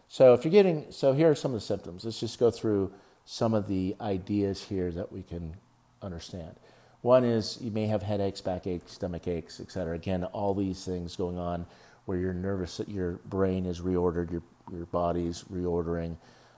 So 0.08 0.34
if 0.34 0.44
you're 0.44 0.52
getting, 0.52 0.86
so 0.90 1.12
here 1.12 1.30
are 1.30 1.34
some 1.34 1.54
of 1.54 1.60
the 1.60 1.66
symptoms. 1.66 2.04
Let's 2.04 2.20
just 2.20 2.38
go 2.38 2.50
through 2.50 2.92
some 3.24 3.54
of 3.54 3.68
the 3.68 3.94
ideas 4.00 4.62
here 4.62 4.90
that 4.92 5.12
we 5.12 5.22
can 5.22 5.54
understand. 6.02 6.54
One 7.02 7.24
is 7.24 7.58
you 7.60 7.70
may 7.70 7.86
have 7.86 8.02
headaches, 8.02 8.40
backaches, 8.40 8.90
stomach 8.92 9.26
aches, 9.28 9.60
etc. 9.60 9.94
Again, 9.94 10.24
all 10.24 10.54
these 10.54 10.84
things 10.84 11.16
going 11.16 11.38
on 11.38 11.66
where 12.06 12.18
your 12.18 12.32
nervous, 12.32 12.80
your 12.86 13.12
brain 13.26 13.66
is 13.66 13.80
reordered, 13.80 14.30
your 14.30 14.42
your 14.72 14.86
body's 14.86 15.44
reordering. 15.52 16.16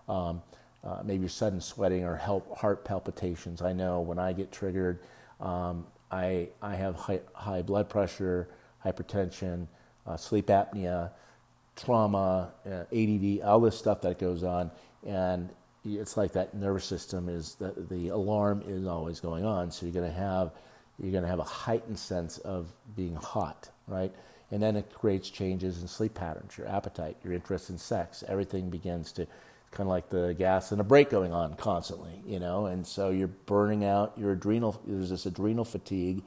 Um, 0.09 0.43
uh, 0.85 1.01
maybe 1.03 1.27
sudden 1.29 1.61
sweating 1.63 2.05
or 2.05 2.15
help, 2.15 2.57
heart 2.59 2.85
palpitations. 2.85 3.63
I 3.63 3.73
know 3.73 4.01
when 4.01 4.19
I 4.19 4.35
get 4.35 4.53
triggered, 4.53 5.01
um, 5.41 5.87
I 6.11 6.49
I 6.61 6.75
have 6.75 6.95
high, 6.95 7.21
high 7.33 7.63
blood 7.63 7.89
pressure, 7.89 8.49
hypertension, 8.85 9.67
uh, 10.07 10.19
sleep 10.19 10.49
apnea, 10.49 11.11
trauma, 11.75 12.53
uh, 12.67 12.85
ADD, 12.93 13.41
all 13.43 13.61
this 13.61 13.79
stuff 13.79 14.03
that 14.03 14.19
goes 14.19 14.45
on, 14.45 14.71
and 15.07 15.49
it's 15.85 16.16
like 16.16 16.33
that 16.33 16.55
nervous 16.55 16.85
system 16.85 17.29
is 17.29 17.57
the, 17.57 17.75
the 17.90 18.09
alarm 18.09 18.62
is 18.66 18.87
always 18.87 19.20
going 19.20 19.44
on. 19.44 19.70
So 19.70 19.87
you're 19.87 19.94
going 19.94 20.11
to 20.11 20.18
have 20.18 20.53
you're 20.99 21.12
going 21.12 21.25
to 21.25 21.29
have 21.29 21.40
a 21.40 21.44
heightened 21.44 21.99
sense 21.99 22.38
of 22.38 22.68
being 22.94 23.16
hot, 23.16 23.68
right? 23.88 24.12
And 24.53 24.62
then 24.62 24.77
it 24.77 24.92
creates 24.94 25.29
changes 25.29 25.83
in 25.83 25.88
sleep 25.88 26.14
patterns, 26.14 26.57
your 26.57 26.68
appetite, 26.68 27.16
your 27.25 27.33
interest 27.33 27.70
in 27.70 27.79
sex. 27.79 28.23
Everything 28.29 28.70
begins 28.70 29.11
to 29.12 29.27
kind 29.73 29.88
of 29.88 29.90
like 29.90 30.09
the 30.09 30.35
gas 30.38 30.70
and 30.70 30.81
a 30.81 30.85
brake 30.85 31.11
going 31.11 31.33
on 31.33 31.55
constantly, 31.55 32.23
you 32.25 32.38
know. 32.38 32.66
And 32.66 32.87
so 32.87 33.11
you're 33.11 33.27
burning 33.29 33.85
out 33.85 34.12
your 34.16 34.33
adrenal. 34.33 34.81
There's 34.87 35.11
this 35.11 35.27
adrenal 35.27 35.64
fatigue, 35.64 36.23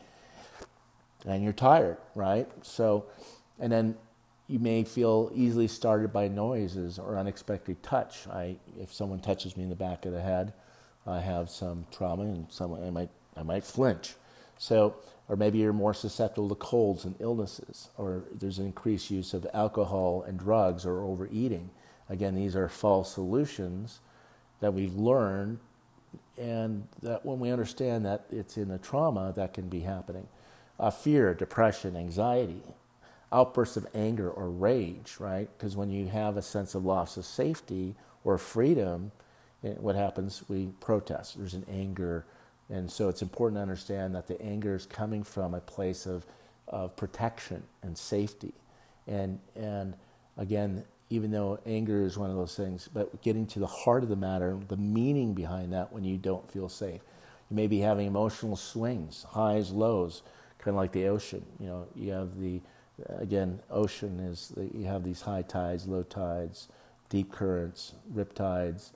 and 1.26 1.43
you're 1.43 1.54
tired, 1.54 1.98
right? 2.13 2.48
So, 2.62 3.06
and 3.60 3.72
then 3.72 3.96
you 4.48 4.60
may 4.60 4.84
feel 4.84 5.32
easily 5.36 5.68
started 5.68 6.14
by 6.14 6.28
noises 6.28 7.00
or 7.00 7.18
unexpected 7.18 7.84
touch. 7.84 8.28
I, 8.28 8.56
if 8.80 8.94
someone 8.94 9.20
touches 9.20 9.58
me 9.58 9.64
in 9.64 9.70
the 9.70 9.76
back 9.76 10.06
of 10.06 10.14
the 10.14 10.22
head, 10.22 10.54
I 11.06 11.20
have 11.20 11.50
some 11.50 11.86
trauma 11.92 12.24
and 12.24 12.48
someone 12.50 12.84
I 12.84 12.90
might 12.90 13.10
I 13.36 13.44
might 13.44 13.64
flinch. 13.64 14.16
So, 14.58 14.96
or 15.30 15.36
maybe 15.36 15.60
you're 15.60 15.74
more 15.74 15.94
susceptible 15.94 16.50
to 16.50 16.56
colds 16.56 17.06
and 17.06 17.16
illnesses, 17.20 17.90
or 17.98 18.24
there's 18.34 18.58
an 18.58 18.66
increased 18.66 19.12
use 19.12 19.34
of 19.34 19.46
alcohol 19.54 20.24
and 20.28 20.40
drugs 20.40 20.86
or 20.86 21.04
overeating. 21.04 21.70
Again, 22.10 22.34
these 22.34 22.56
are 22.56 22.68
false 22.68 23.14
solutions 23.14 24.00
that 24.60 24.74
we've 24.74 24.96
learned, 24.96 25.60
and 26.38 26.88
that 27.04 27.24
when 27.26 27.40
we 27.40 27.52
understand 27.52 28.06
that 28.06 28.26
it's 28.32 28.58
in 28.58 28.70
the 28.70 28.80
trauma 28.80 29.34
that 29.36 29.54
can 29.54 29.70
be 29.70 29.82
happening. 29.82 30.28
Uh, 30.80 30.90
fear, 30.90 31.34
depression, 31.34 31.96
anxiety, 31.96 32.62
outbursts 33.32 33.78
of 33.78 33.88
anger 33.94 34.30
or 34.30 34.50
rage, 34.50 35.18
right? 35.20 35.50
Because 35.58 35.76
when 35.76 35.90
you 35.90 36.08
have 36.08 36.38
a 36.38 36.42
sense 36.42 36.76
of 36.76 36.86
loss 36.86 37.18
of 37.18 37.26
safety 37.26 37.96
or 38.24 38.38
freedom, 38.38 39.12
eh, 39.63 39.74
what 39.80 39.96
happens? 39.96 40.44
We 40.48 40.68
protest. 40.80 41.38
There's 41.38 41.54
an 41.54 41.66
anger. 41.70 42.26
And 42.70 42.90
so 42.90 43.10
it's 43.10 43.22
important 43.22 43.58
to 43.58 43.62
understand 43.62 44.16
that 44.16 44.28
the 44.28 44.42
anger 44.42 44.76
is 44.76 44.86
coming 44.86 45.24
from 45.24 45.54
a 45.54 45.62
place 45.62 46.06
of, 46.06 46.26
of 46.68 46.96
protection 46.96 47.63
and 47.84 47.98
safety. 47.98 48.54
And, 49.08 49.40
and 49.56 49.94
again, 50.38 50.84
even 51.10 51.32
though 51.32 51.60
anger 51.66 52.02
is 52.04 52.18
one 52.18 52.30
of 52.30 52.36
those 52.36 52.56
things, 52.56 52.90
but 52.94 53.22
getting 53.22 53.46
to 53.48 53.60
the 53.60 53.68
heart 53.68 54.04
of 54.04 54.10
the 54.10 54.16
matter, 54.16 54.58
the 54.68 54.78
meaning 54.78 55.34
behind 55.34 55.72
that 55.74 55.92
when 55.94 56.04
you 56.04 56.18
don't 56.18 56.50
feel 56.52 56.68
safe. 56.68 57.02
You 57.50 57.56
may 57.56 57.68
be 57.68 57.80
having 57.80 58.08
emotional 58.08 58.58
swings, 58.58 59.26
highs, 59.30 59.72
lows, 59.72 60.24
kind 60.60 60.76
of 60.76 60.82
like 60.82 60.92
the 60.92 61.08
ocean. 61.08 61.46
You 61.60 61.68
know, 61.68 61.88
you 61.96 62.12
have 62.12 62.38
the 62.38 62.60
again, 63.06 63.60
ocean 63.70 64.20
is 64.20 64.54
you 64.74 64.86
have 64.86 65.04
these 65.04 65.22
high 65.22 65.44
tides, 65.44 65.88
low 65.88 66.04
tides, 66.04 66.68
deep 67.10 67.32
currents, 67.32 67.94
rip 68.12 68.34
tides, 68.34 68.94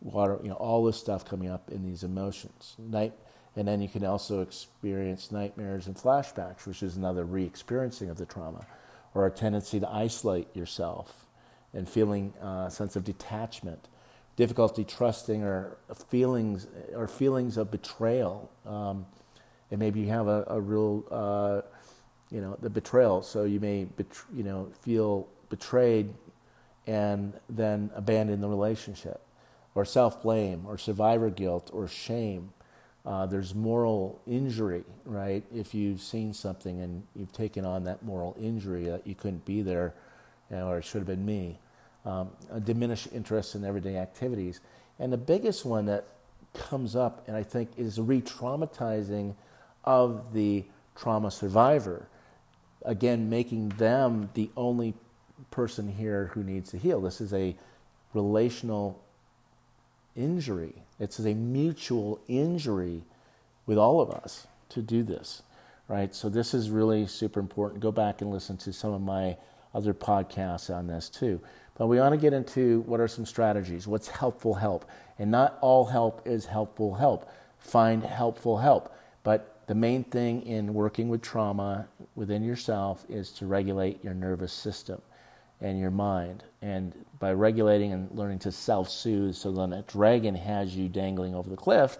water, 0.00 0.38
you 0.42 0.48
know, 0.48 0.56
all 0.56 0.84
this 0.84 0.96
stuff 0.96 1.24
coming 1.24 1.48
up 1.48 1.70
in 1.70 1.84
these 1.84 2.02
emotions. 2.02 2.74
Night, 2.78 3.12
and 3.54 3.66
then 3.66 3.80
you 3.80 3.88
can 3.88 4.04
also 4.04 4.42
experience 4.42 5.32
nightmares 5.32 5.86
and 5.86 5.96
flashbacks, 5.96 6.66
which 6.66 6.82
is 6.82 6.96
another 6.96 7.24
re-experiencing 7.24 8.10
of 8.10 8.18
the 8.18 8.26
trauma, 8.26 8.66
or 9.14 9.26
a 9.26 9.30
tendency 9.30 9.80
to 9.80 9.88
isolate 9.90 10.54
yourself 10.54 11.26
and 11.72 11.88
feeling 11.88 12.34
a 12.42 12.70
sense 12.70 12.96
of 12.96 13.04
detachment, 13.04 13.88
difficulty 14.36 14.84
trusting 14.84 15.42
or 15.42 15.78
feelings 16.08 16.66
or 16.94 17.06
feelings 17.06 17.56
of 17.56 17.70
betrayal. 17.70 18.50
Um, 18.66 19.06
and 19.70 19.80
maybe 19.80 20.00
you 20.00 20.08
have 20.08 20.28
a, 20.28 20.44
a 20.48 20.60
real 20.60 21.04
uh, 21.10 21.62
you 22.30 22.40
know, 22.40 22.56
the 22.60 22.70
betrayal. 22.70 23.22
So 23.22 23.44
you 23.44 23.60
may, 23.60 23.86
you 24.34 24.42
know, 24.42 24.68
feel 24.82 25.28
betrayed 25.48 26.12
and 26.86 27.32
then 27.48 27.90
abandon 27.94 28.40
the 28.40 28.48
relationship, 28.48 29.20
or 29.74 29.84
self 29.84 30.22
blame, 30.22 30.64
or 30.66 30.78
survivor 30.78 31.30
guilt, 31.30 31.70
or 31.72 31.88
shame. 31.88 32.52
Uh, 33.04 33.26
there's 33.26 33.54
moral 33.54 34.20
injury, 34.26 34.84
right? 35.04 35.44
If 35.54 35.74
you've 35.74 36.00
seen 36.00 36.32
something 36.32 36.80
and 36.80 37.04
you've 37.14 37.32
taken 37.32 37.64
on 37.64 37.84
that 37.84 38.04
moral 38.04 38.36
injury 38.40 38.84
that 38.84 39.06
you 39.06 39.14
couldn't 39.14 39.44
be 39.44 39.62
there, 39.62 39.94
you 40.50 40.56
know, 40.56 40.68
or 40.68 40.78
it 40.78 40.84
should 40.84 40.98
have 40.98 41.06
been 41.06 41.24
me. 41.24 41.58
Um, 42.04 42.30
diminished 42.64 43.08
interest 43.12 43.54
in 43.54 43.64
everyday 43.64 43.96
activities. 43.96 44.60
And 44.98 45.12
the 45.12 45.16
biggest 45.18 45.64
one 45.64 45.86
that 45.86 46.06
comes 46.54 46.96
up, 46.96 47.26
and 47.26 47.36
I 47.36 47.42
think 47.42 47.70
is 47.76 48.00
re 48.00 48.20
traumatizing 48.20 49.34
of 49.84 50.32
the 50.32 50.64
trauma 50.96 51.30
survivor, 51.30 52.08
again, 52.86 53.28
making 53.28 53.70
them 53.70 54.30
the 54.34 54.48
only 54.56 54.94
person 55.50 55.88
here 55.88 56.30
who 56.32 56.42
needs 56.42 56.70
to 56.70 56.78
heal. 56.78 57.00
This 57.00 57.20
is 57.20 57.34
a 57.34 57.54
relational 58.14 59.02
injury. 60.16 60.72
It's 60.98 61.18
a 61.18 61.34
mutual 61.34 62.20
injury 62.28 63.02
with 63.66 63.76
all 63.76 64.00
of 64.00 64.10
us 64.10 64.46
to 64.70 64.80
do 64.80 65.02
this, 65.02 65.42
right? 65.88 66.14
So 66.14 66.28
this 66.28 66.54
is 66.54 66.70
really 66.70 67.06
super 67.06 67.40
important. 67.40 67.82
Go 67.82 67.92
back 67.92 68.22
and 68.22 68.30
listen 68.30 68.56
to 68.58 68.72
some 68.72 68.94
of 68.94 69.02
my 69.02 69.36
other 69.74 69.92
podcasts 69.92 70.74
on 70.74 70.86
this 70.86 71.10
too. 71.10 71.40
But 71.76 71.88
we 71.88 71.98
want 71.98 72.14
to 72.14 72.20
get 72.20 72.32
into 72.32 72.80
what 72.82 73.00
are 73.00 73.08
some 73.08 73.26
strategies, 73.26 73.86
what's 73.86 74.08
helpful 74.08 74.54
help. 74.54 74.88
And 75.18 75.30
not 75.30 75.58
all 75.60 75.84
help 75.84 76.26
is 76.26 76.46
helpful 76.46 76.94
help. 76.94 77.30
Find 77.58 78.02
helpful 78.02 78.56
help. 78.56 78.94
But 79.22 79.55
the 79.66 79.74
main 79.74 80.04
thing 80.04 80.42
in 80.42 80.74
working 80.74 81.08
with 81.08 81.22
trauma 81.22 81.88
within 82.14 82.44
yourself 82.44 83.04
is 83.08 83.30
to 83.32 83.46
regulate 83.46 84.02
your 84.04 84.14
nervous 84.14 84.52
system 84.52 85.02
and 85.60 85.78
your 85.78 85.90
mind. 85.90 86.44
And 86.62 86.92
by 87.18 87.32
regulating 87.32 87.92
and 87.92 88.10
learning 88.12 88.40
to 88.40 88.52
self 88.52 88.88
soothe, 88.88 89.34
so 89.34 89.50
then 89.50 89.72
a 89.72 89.82
dragon 89.82 90.34
has 90.34 90.76
you 90.76 90.88
dangling 90.88 91.34
over 91.34 91.50
the 91.50 91.56
cliff 91.56 91.98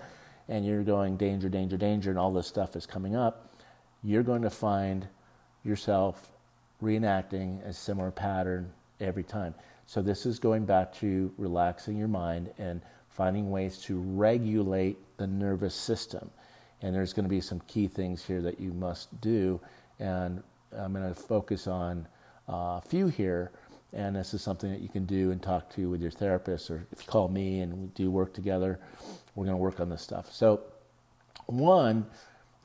and 0.49 0.65
you're 0.65 0.85
going 0.85 1.17
danger, 1.17 1.49
danger, 1.49 1.77
danger, 1.77 2.11
and 2.11 2.19
all 2.19 2.33
this 2.33 2.47
stuff 2.47 2.77
is 2.77 2.87
coming 2.87 3.17
up, 3.17 3.51
you're 4.05 4.23
going 4.23 4.43
to 4.43 4.51
find 4.51 5.09
yourself 5.65 6.31
reenacting 6.81 7.65
a 7.67 7.73
similar 7.73 8.13
pattern 8.13 8.73
every 9.01 9.25
time. 9.25 9.55
So, 9.87 10.03
this 10.03 10.27
is 10.27 10.39
going 10.39 10.65
back 10.65 10.93
to 10.97 11.33
relaxing 11.37 11.97
your 11.97 12.09
mind 12.09 12.53
and 12.59 12.81
finding 13.11 13.51
ways 13.51 13.79
to 13.79 13.99
regulate 13.99 14.99
the 15.17 15.27
nervous 15.27 15.75
system. 15.75 16.31
And 16.83 16.95
there's 16.95 17.12
going 17.12 17.25
to 17.25 17.31
be 17.31 17.41
some 17.41 17.61
key 17.67 17.89
things 17.89 18.25
here 18.25 18.43
that 18.43 18.61
you 18.61 18.73
must 18.73 19.21
do. 19.21 19.61
And 19.99 20.43
I'm 20.73 20.93
going 20.93 21.09
to 21.09 21.15
focus 21.15 21.67
on 21.67 22.07
uh, 22.49 22.79
a 22.79 22.83
few 22.87 23.09
here. 23.09 23.51
And 23.93 24.17
this 24.17 24.35
is 24.35 24.43
something 24.43 24.71
that 24.71 24.81
you 24.81 24.89
can 24.89 25.07
do 25.07 25.31
and 25.31 25.43
talk 25.43 25.71
to 25.75 25.89
with 25.89 26.03
your 26.03 26.11
therapist, 26.11 26.71
or 26.71 26.87
if 26.93 27.01
you 27.03 27.07
call 27.07 27.29
me 27.29 27.61
and 27.61 27.73
we 27.79 27.87
do 27.89 28.11
work 28.11 28.35
together, 28.35 28.79
we're 29.35 29.45
going 29.45 29.57
to 29.57 29.62
work 29.62 29.81
on 29.81 29.89
this 29.89 30.03
stuff. 30.03 30.33
So, 30.33 30.61
one, 31.47 32.05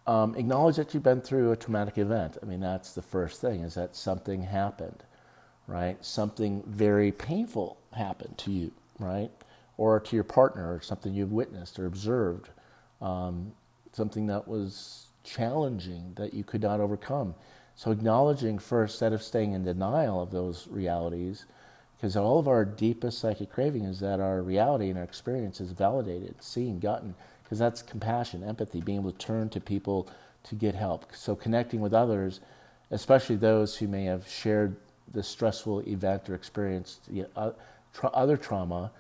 um, 0.07 0.35
acknowledge 0.35 0.75
that 0.77 0.93
you've 0.93 1.03
been 1.03 1.21
through 1.21 1.51
a 1.51 1.55
traumatic 1.55 1.97
event. 1.97 2.37
I 2.41 2.45
mean, 2.45 2.59
that's 2.59 2.93
the 2.93 3.01
first 3.01 3.39
thing 3.39 3.61
is 3.61 3.75
that 3.75 3.95
something 3.95 4.41
happened, 4.41 5.03
right? 5.67 6.03
Something 6.03 6.63
very 6.65 7.11
painful 7.11 7.77
happened 7.93 8.37
to 8.39 8.51
you, 8.51 8.71
right? 8.99 9.31
or 9.81 9.99
to 9.99 10.15
your 10.15 10.23
partner, 10.23 10.75
or 10.75 10.79
something 10.79 11.11
you've 11.11 11.31
witnessed 11.31 11.79
or 11.79 11.87
observed, 11.87 12.49
um, 13.01 13.51
something 13.91 14.27
that 14.27 14.47
was 14.47 15.07
challenging 15.23 16.13
that 16.15 16.33
you 16.33 16.43
could 16.43 16.61
not 16.61 16.79
overcome. 16.79 17.35
So, 17.75 17.91
acknowledging 17.91 18.59
first, 18.59 18.95
instead 18.95 19.13
of 19.13 19.23
staying 19.23 19.53
in 19.53 19.63
denial 19.63 20.21
of 20.21 20.31
those 20.31 20.67
realities, 20.67 21.45
because 21.95 22.17
all 22.17 22.39
of 22.39 22.47
our 22.47 22.65
deepest 22.65 23.19
psychic 23.19 23.51
craving 23.51 23.85
is 23.85 23.99
that 23.99 24.19
our 24.19 24.41
reality 24.41 24.89
and 24.89 24.97
our 24.97 25.03
experience 25.03 25.61
is 25.61 25.71
validated, 25.71 26.41
seen, 26.41 26.79
gotten, 26.79 27.15
because 27.43 27.59
that's 27.59 27.81
compassion, 27.81 28.43
empathy, 28.43 28.81
being 28.81 28.99
able 28.99 29.11
to 29.11 29.17
turn 29.17 29.49
to 29.49 29.59
people 29.59 30.09
to 30.43 30.55
get 30.55 30.75
help. 30.75 31.05
So, 31.15 31.35
connecting 31.35 31.79
with 31.79 31.93
others, 31.93 32.39
especially 32.91 33.35
those 33.35 33.77
who 33.77 33.87
may 33.87 34.05
have 34.05 34.27
shared 34.27 34.75
the 35.11 35.23
stressful 35.23 35.81
event 35.81 36.29
or 36.29 36.35
experienced 36.35 37.09
uh, 37.35 37.51
other 38.13 38.37
trauma, 38.37 38.91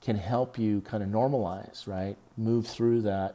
can 0.00 0.16
help 0.16 0.58
you 0.58 0.80
kind 0.80 1.02
of 1.02 1.08
normalize, 1.08 1.86
right? 1.86 2.16
Move 2.36 2.66
through 2.66 3.02
that 3.02 3.34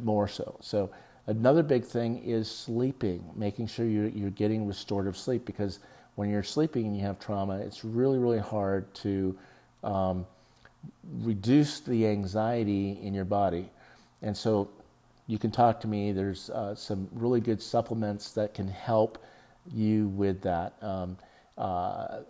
more 0.00 0.28
so. 0.28 0.56
So, 0.60 0.90
another 1.26 1.62
big 1.62 1.84
thing 1.84 2.22
is 2.24 2.50
sleeping, 2.50 3.24
making 3.34 3.66
sure 3.66 3.86
you're, 3.86 4.08
you're 4.08 4.30
getting 4.30 4.66
restorative 4.66 5.16
sleep 5.16 5.44
because 5.44 5.80
when 6.14 6.30
you're 6.30 6.42
sleeping 6.42 6.86
and 6.86 6.96
you 6.96 7.02
have 7.02 7.18
trauma, 7.18 7.58
it's 7.58 7.84
really, 7.84 8.18
really 8.18 8.38
hard 8.38 8.92
to 8.94 9.36
um, 9.84 10.26
reduce 11.20 11.80
the 11.80 12.06
anxiety 12.06 12.98
in 13.02 13.14
your 13.14 13.24
body. 13.24 13.68
And 14.22 14.36
so, 14.36 14.68
you 15.28 15.38
can 15.38 15.50
talk 15.50 15.80
to 15.82 15.86
me. 15.86 16.10
There's 16.10 16.50
uh, 16.50 16.74
some 16.74 17.06
really 17.12 17.40
good 17.40 17.62
supplements 17.62 18.32
that 18.32 18.54
can 18.54 18.66
help 18.66 19.22
you 19.72 20.08
with 20.08 20.40
that. 20.42 20.72
Um, 20.82 21.18
uh, 21.58 22.20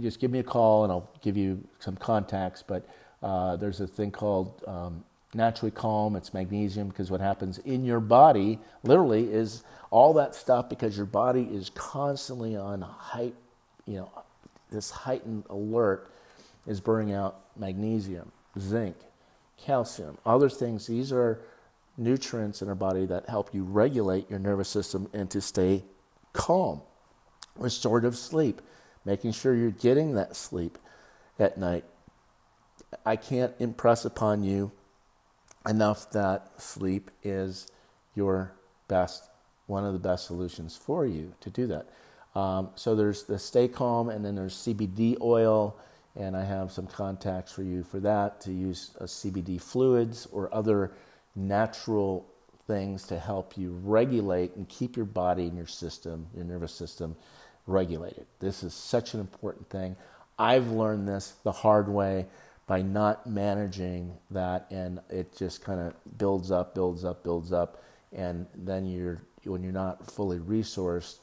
just 0.00 0.18
give 0.18 0.30
me 0.30 0.38
a 0.38 0.42
call 0.42 0.84
and 0.84 0.92
I'll 0.92 1.10
give 1.20 1.36
you 1.36 1.62
some 1.78 1.94
contacts. 1.96 2.64
But 2.66 2.88
uh, 3.22 3.56
there's 3.56 3.80
a 3.80 3.86
thing 3.86 4.10
called 4.10 4.64
um, 4.66 5.04
Naturally 5.34 5.70
Calm. 5.70 6.16
It's 6.16 6.32
magnesium 6.32 6.88
because 6.88 7.10
what 7.10 7.20
happens 7.20 7.58
in 7.58 7.84
your 7.84 8.00
body, 8.00 8.58
literally, 8.82 9.32
is 9.32 9.64
all 9.90 10.12
that 10.14 10.34
stuff 10.34 10.68
because 10.68 10.96
your 10.96 11.06
body 11.06 11.42
is 11.42 11.70
constantly 11.70 12.56
on 12.56 12.80
height, 12.82 13.34
you 13.86 13.96
know, 13.96 14.10
this 14.70 14.90
heightened 14.90 15.44
alert 15.48 16.10
is 16.66 16.80
burning 16.80 17.14
out 17.14 17.40
magnesium, 17.56 18.32
zinc, 18.58 18.96
calcium, 19.56 20.18
other 20.26 20.48
things. 20.48 20.86
These 20.86 21.12
are 21.12 21.40
nutrients 21.96 22.62
in 22.62 22.68
our 22.68 22.74
body 22.74 23.06
that 23.06 23.28
help 23.28 23.54
you 23.54 23.62
regulate 23.62 24.28
your 24.28 24.38
nervous 24.38 24.68
system 24.68 25.08
and 25.12 25.30
to 25.30 25.40
stay 25.40 25.84
calm. 26.32 26.80
Restorative 27.56 28.16
sleep, 28.16 28.60
making 29.04 29.32
sure 29.32 29.54
you're 29.54 29.70
getting 29.70 30.14
that 30.14 30.36
sleep 30.36 30.78
at 31.38 31.56
night. 31.56 31.84
I 33.04 33.16
can't 33.16 33.54
impress 33.58 34.04
upon 34.04 34.44
you 34.44 34.72
enough 35.68 36.10
that 36.10 36.60
sleep 36.60 37.10
is 37.22 37.68
your 38.14 38.52
best, 38.88 39.28
one 39.66 39.84
of 39.84 39.92
the 39.92 39.98
best 39.98 40.26
solutions 40.26 40.76
for 40.76 41.06
you 41.06 41.32
to 41.40 41.50
do 41.50 41.66
that. 41.66 41.88
Um, 42.34 42.70
so 42.74 42.94
there's 42.94 43.24
the 43.24 43.38
Stay 43.38 43.68
Calm, 43.68 44.08
and 44.10 44.24
then 44.24 44.34
there's 44.34 44.54
CBD 44.54 45.16
oil, 45.20 45.76
and 46.14 46.36
I 46.36 46.44
have 46.44 46.70
some 46.70 46.86
contacts 46.86 47.52
for 47.52 47.62
you 47.62 47.82
for 47.82 47.98
that 48.00 48.40
to 48.42 48.52
use 48.52 48.90
uh, 49.00 49.04
CBD 49.04 49.60
fluids 49.60 50.26
or 50.32 50.54
other 50.54 50.92
natural 51.34 52.26
things 52.66 53.04
to 53.04 53.18
help 53.18 53.56
you 53.56 53.78
regulate 53.82 54.54
and 54.56 54.68
keep 54.68 54.96
your 54.96 55.06
body 55.06 55.46
and 55.46 55.56
your 55.56 55.66
system, 55.66 56.26
your 56.34 56.44
nervous 56.44 56.72
system, 56.72 57.16
regulated. 57.66 58.26
This 58.40 58.62
is 58.62 58.74
such 58.74 59.14
an 59.14 59.20
important 59.20 59.68
thing. 59.70 59.96
I've 60.38 60.70
learned 60.70 61.08
this 61.08 61.34
the 61.42 61.52
hard 61.52 61.88
way 61.88 62.26
by 62.66 62.82
not 62.82 63.26
managing 63.26 64.12
that, 64.30 64.66
and 64.70 65.00
it 65.08 65.36
just 65.36 65.62
kind 65.62 65.80
of 65.80 65.94
builds 66.18 66.50
up, 66.50 66.74
builds 66.74 67.04
up, 67.04 67.22
builds 67.22 67.52
up, 67.52 67.82
and 68.12 68.46
then 68.54 68.86
you're 68.86 69.20
when 69.44 69.62
you're 69.62 69.72
not 69.72 70.10
fully 70.10 70.38
resourced, 70.38 71.18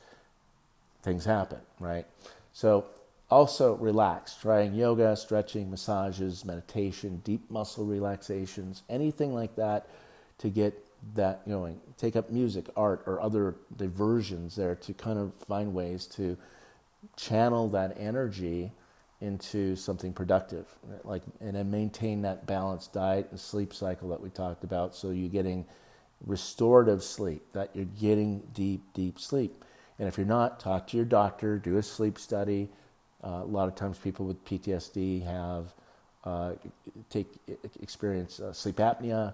things 1.01 1.25
happen, 1.25 1.59
right? 1.79 2.05
So 2.53 2.85
also 3.29 3.75
relax, 3.75 4.35
trying 4.35 4.73
yoga, 4.73 5.15
stretching, 5.15 5.69
massages, 5.69 6.45
meditation, 6.45 7.21
deep 7.25 7.49
muscle 7.51 7.85
relaxations, 7.85 8.83
anything 8.89 9.33
like 9.33 9.55
that 9.57 9.87
to 10.37 10.49
get 10.49 10.73
that 11.15 11.47
going. 11.47 11.81
Take 11.97 12.15
up 12.15 12.29
music, 12.29 12.69
art, 12.77 13.03
or 13.05 13.19
other 13.19 13.55
diversions 13.75 14.55
there 14.55 14.75
to 14.75 14.93
kind 14.93 15.19
of 15.19 15.33
find 15.45 15.73
ways 15.73 16.05
to 16.07 16.37
channel 17.17 17.67
that 17.69 17.97
energy 17.99 18.71
into 19.23 19.75
something 19.77 20.11
productive, 20.11 20.67
like 21.05 21.23
and 21.39 21.55
then 21.55 21.71
maintain 21.71 22.21
that 22.23 22.45
balanced 22.45 22.91
diet 22.91 23.27
and 23.31 23.39
sleep 23.39 23.73
cycle 23.73 24.09
that 24.09 24.19
we 24.19 24.29
talked 24.29 24.65
about. 24.65 24.95
So 24.95 25.11
you're 25.11 25.29
getting 25.29 25.65
restorative 26.25 27.01
sleep, 27.03 27.41
that 27.53 27.69
you're 27.73 27.85
getting 27.85 28.43
deep, 28.53 28.81
deep 28.93 29.19
sleep. 29.19 29.63
And 29.97 30.07
if 30.09 30.17
you're 30.17 30.27
not, 30.27 30.59
talk 30.59 30.87
to 30.87 30.97
your 30.97 31.05
doctor, 31.05 31.57
do 31.57 31.77
a 31.77 31.83
sleep 31.83 32.19
study. 32.19 32.69
Uh, 33.23 33.41
a 33.43 33.45
lot 33.45 33.69
of 33.69 33.75
times, 33.75 33.97
people 33.97 34.25
with 34.25 34.43
PTSD 34.43 35.23
have 35.23 35.73
uh, 36.25 36.53
take 37.09 37.27
experience 37.81 38.41
uh, 38.41 38.51
sleep 38.51 38.75
apnea 38.77 39.33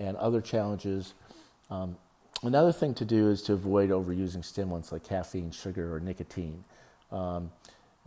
and 0.00 0.16
other 0.16 0.40
challenges. 0.40 1.14
Um, 1.70 1.96
another 2.42 2.72
thing 2.72 2.92
to 2.94 3.04
do 3.04 3.28
is 3.30 3.42
to 3.42 3.52
avoid 3.52 3.90
overusing 3.90 4.44
stimulants 4.44 4.90
like 4.90 5.04
caffeine, 5.04 5.52
sugar, 5.52 5.94
or 5.94 6.00
nicotine. 6.00 6.64
Um, 7.12 7.52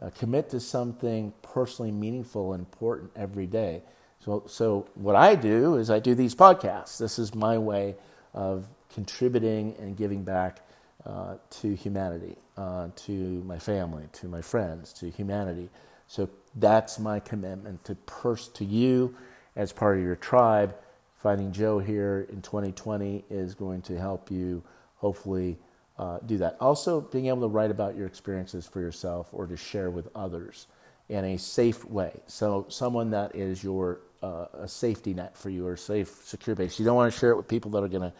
uh, 0.02 0.10
commit 0.12 0.50
to 0.50 0.60
something 0.60 1.34
personally 1.42 1.92
meaningful 1.92 2.54
and 2.54 2.62
important 2.62 3.12
every 3.16 3.46
day. 3.46 3.82
So, 4.24 4.44
so 4.48 4.88
what 4.96 5.16
I 5.16 5.36
do 5.36 5.76
is 5.76 5.90
I 5.90 6.00
do 6.00 6.16
these 6.16 6.36
podcasts. 6.36 6.98
This 6.98 7.20
is 7.20 7.34
my 7.34 7.58
way 7.58 7.96
of 8.34 8.66
contributing 8.94 9.76
and 9.80 9.96
giving 9.96 10.24
back 10.24 10.60
uh, 11.06 11.36
to 11.50 11.76
humanity, 11.76 12.38
uh, 12.58 12.90
to 12.96 13.12
my 13.46 13.58
family, 13.58 14.08
to 14.14 14.28
my 14.28 14.42
friends, 14.42 14.94
to 14.94 15.10
humanity. 15.10 15.70
So 16.08 16.30
that's 16.56 17.00
my 17.00 17.20
commitment 17.20 17.84
to 17.86 17.96
pers- 17.96 18.50
to 18.50 18.66
you 18.66 19.16
as 19.56 19.72
part 19.72 19.98
of 19.98 20.04
your 20.04 20.16
tribe 20.16 20.76
Finding 21.22 21.52
Joe 21.52 21.78
here 21.78 22.26
in 22.32 22.42
2020 22.42 23.26
is 23.30 23.54
going 23.54 23.84
to 23.84 23.96
help 23.96 24.32
you 24.32 24.64
hopefully 24.96 25.56
uh, 26.02 26.18
do 26.26 26.38
that. 26.40 26.58
Also, 26.60 27.00
being 27.00 27.28
able 27.28 27.42
to 27.42 27.48
write 27.48 27.70
about 27.70 27.96
your 27.96 28.08
experiences 28.08 28.66
for 28.66 28.82
yourself 28.82 29.28
or 29.32 29.46
to 29.46 29.56
share 29.56 29.92
with 29.92 30.10
others 30.16 30.66
in 31.10 31.24
a 31.24 31.38
safe 31.38 31.86
way. 31.86 32.20
So, 32.26 32.66
someone 32.70 33.12
that 33.12 33.36
is 33.36 33.64
your 33.64 34.02
uh, 34.24 34.46
a 34.54 34.68
safety 34.68 35.14
net 35.14 35.38
for 35.38 35.50
you 35.52 35.66
or 35.66 35.78
safe, 35.78 36.10
secure 36.26 36.56
base. 36.56 36.80
You 36.80 36.86
don't 36.86 36.96
want 36.96 37.14
to 37.14 37.20
share 37.20 37.32
it 37.32 37.38
with 37.38 37.48
people 37.48 37.72
that 37.72 37.84
are 37.84 37.88
going 37.88 38.10
to 38.10 38.14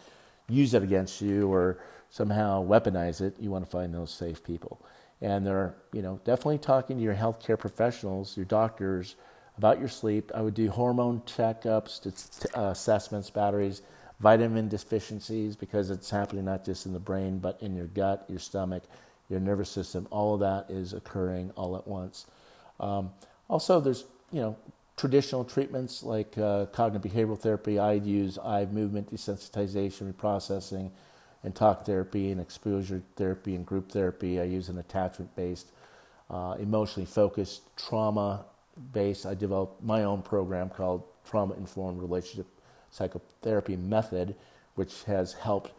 use 0.48 0.74
it 0.74 0.84
against 0.84 1.22
you 1.22 1.52
or 1.52 1.80
somehow 2.10 2.64
weaponize 2.64 3.22
it. 3.22 3.36
You 3.40 3.50
want 3.50 3.66
to 3.66 3.70
find 3.70 3.94
those 3.94 4.12
safe 4.12 4.44
people. 4.44 4.84
And 5.22 5.46
they're, 5.46 5.76
you 5.94 6.02
know, 6.02 6.20
definitely 6.24 6.58
talking 6.60 6.98
to 6.98 7.04
your 7.04 7.16
healthcare 7.16 7.58
professionals, 7.58 8.36
your 8.36 8.46
doctors, 8.46 9.16
about 9.58 9.80
your 9.80 9.90
sleep. 9.90 10.32
I 10.34 10.42
would 10.42 10.56
do 10.56 10.70
hormone 10.70 11.22
checkups, 11.22 12.48
uh, 12.58 12.72
assessments, 12.72 13.30
batteries, 13.30 13.84
vitamin 14.22 14.70
deficiencies, 14.70 15.56
because 15.56 15.90
it's 15.90 16.10
happening 16.10 16.46
not 16.46 16.64
just 16.64 16.86
in 16.86 16.94
the 16.94 17.00
brain, 17.00 17.40
but 17.40 17.58
in 17.62 17.76
your 17.76 17.88
gut, 17.88 18.24
your 18.30 18.40
stomach, 18.40 18.84
your 19.30 19.40
nervous 19.40 19.70
system. 19.70 20.08
All 20.12 20.36
of 20.36 20.40
that 20.42 20.70
is 20.70 20.94
occurring 20.94 21.52
all 21.56 21.76
at 21.76 21.88
once. 21.88 22.28
Um, 22.80 23.12
also, 23.50 23.80
there's 23.80 24.06
you 24.32 24.42
know 24.42 24.56
traditional 24.96 25.44
treatments 25.44 26.04
like 26.04 26.38
uh, 26.38 26.68
cognitive 26.68 27.12
behavioral 27.12 27.40
therapy. 27.40 27.80
I'd 27.80 28.06
use 28.06 28.38
eye 28.38 28.66
movement 28.66 29.12
desensitization, 29.12 30.14
reprocessing, 30.14 30.92
and 31.44 31.56
talk 31.56 31.86
therapy 31.86 32.32
and 32.32 32.40
exposure 32.40 33.02
therapy 33.16 33.56
and 33.56 33.66
group 33.66 33.92
therapy. 33.92 34.40
I 34.40 34.44
use 34.44 34.70
an 34.70 34.78
attachment 34.78 35.36
based, 35.36 35.72
uh, 36.30 36.56
emotionally 36.60 37.08
focused 37.08 37.76
trauma 37.76 38.46
based. 38.94 39.26
I 39.26 39.34
developed 39.34 39.84
my 39.84 40.04
own 40.04 40.22
program 40.22 40.70
called 40.70 41.04
Trauma 41.26 41.56
Informed 41.56 42.00
Relationship 42.00 42.48
Psychotherapy 42.92 43.76
Method, 43.76 44.36
which 44.76 45.04
has 45.04 45.34
helped 45.34 45.72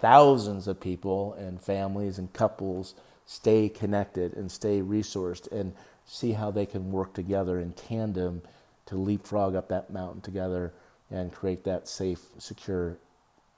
thousands 0.00 0.68
of 0.68 0.80
people 0.80 1.34
and 1.34 1.60
families 1.60 2.18
and 2.18 2.32
couples 2.32 2.94
stay 3.26 3.68
connected 3.68 4.34
and 4.34 4.50
stay 4.50 4.80
resourced 4.80 5.50
and 5.52 5.74
see 6.06 6.32
how 6.32 6.50
they 6.50 6.64
can 6.64 6.90
work 6.90 7.12
together 7.12 7.58
in 7.60 7.72
tandem 7.72 8.40
to 8.86 8.96
leapfrog 8.96 9.54
up 9.54 9.68
that 9.68 9.90
mountain 9.90 10.20
together 10.22 10.72
and 11.10 11.32
create 11.32 11.64
that 11.64 11.88
safe, 11.88 12.20
secure 12.38 12.96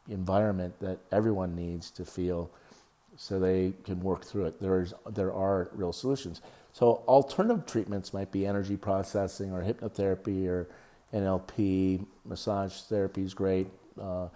environment 0.09 0.75
that 0.81 0.99
everyone 1.13 1.55
needs 1.55 1.91
to 1.91 2.05
feel 2.05 2.51
so 3.17 3.39
they 3.39 3.73
can 3.85 4.01
work 4.01 4.25
through 4.25 4.47
it. 4.47 4.61
There's, 4.61 4.95
there 5.11 5.33
are 5.33 5.69
real 5.73 5.93
solutions. 5.93 6.43
So 6.73 7.03
alternative 7.07 7.67
treatments 7.67 8.15
might 8.15 8.33
be 8.33 8.47
energy 8.47 8.77
processing 8.77 9.53
or 9.53 9.63
hypnotherapy 9.63 10.49
or 10.49 10.69
NLP. 11.13 12.05
Massage 12.25 12.73
therapy 12.83 13.23
is 13.23 13.35
great. 13.35 13.69
Uh, 14.01 14.29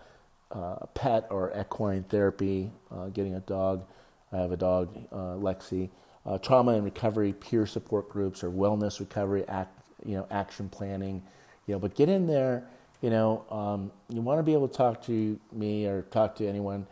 uh, 0.51 0.87
pet 0.95 1.27
or 1.31 1.53
equine 1.59 2.05
therapy, 2.05 2.71
uh, 2.91 3.07
getting 3.09 3.35
a 3.35 3.41
dog. 3.41 3.85
I 4.33 4.39
have 4.39 4.53
a 4.53 4.57
dog, 4.57 4.97
uh, 5.13 5.37
Lexi. 5.37 5.91
Uh, 6.27 6.39
trauma 6.39 6.73
and 6.73 6.85
recovery 6.85 7.33
peer 7.35 7.67
support 7.67 8.09
groups 8.09 8.43
or 8.43 8.51
wellness 8.51 8.99
recovery 8.99 9.45
act, 9.49 9.79
you 10.07 10.17
know, 10.17 10.27
action 10.31 10.69
planning, 10.69 11.23
you 11.67 11.75
know, 11.75 11.79
but 11.79 11.95
get 11.95 12.09
in 12.09 12.27
there, 12.27 12.65
you 13.03 13.11
know, 13.11 13.45
um, 13.51 13.93
you 14.09 14.23
want 14.23 14.39
to 14.39 14.43
be 14.43 14.55
able 14.55 14.67
to 14.67 14.75
talk 14.75 15.05
to 15.05 15.39
me 15.53 15.87
or 15.87 16.03
talk 16.03 16.35
to 16.37 16.49
anyone, 16.49 16.87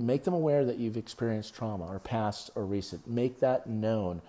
make 0.00 0.24
them 0.24 0.34
aware 0.34 0.64
that 0.64 0.78
you've 0.78 0.96
experienced 0.96 1.54
trauma 1.54 1.86
or 1.86 2.00
past 2.00 2.50
or 2.56 2.64
recent. 2.64 3.06
Make 3.06 3.38
that 3.40 3.68
known. 3.68 4.20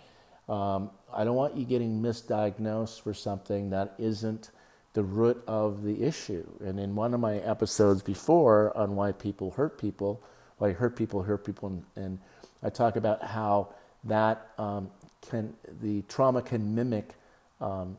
Um, 0.48 0.92
I 1.14 1.24
don't 1.24 1.36
want 1.36 1.56
you 1.56 1.66
getting 1.66 2.02
misdiagnosed 2.02 3.02
for 3.02 3.14
something 3.14 3.72
that 3.72 3.96
isn't 3.98 4.52
the 4.94 5.04
root 5.04 5.42
of 5.48 5.84
the 5.84 6.04
issue. 6.04 6.46
And 6.64 6.80
in 6.80 6.96
one 6.96 7.14
of 7.14 7.20
my 7.20 7.38
episodes 7.38 8.02
before 8.02 8.76
on 8.78 8.96
why 8.96 9.12
people 9.12 9.52
hurt 9.52 9.78
people, 9.78 10.22
why 10.58 10.74
hurt 10.74 10.96
people 10.96 11.24
hurt 11.24 11.46
people, 11.46 11.70
and, 11.70 11.84
and 11.96 12.20
I 12.62 12.70
talk 12.70 12.96
about 12.96 13.24
how 13.24 13.74
that 14.04 14.50
um, 14.58 14.90
can 15.22 15.54
the 15.82 16.02
trauma 16.04 16.42
can 16.42 16.76
mimic 16.76 17.16
um, 17.60 17.98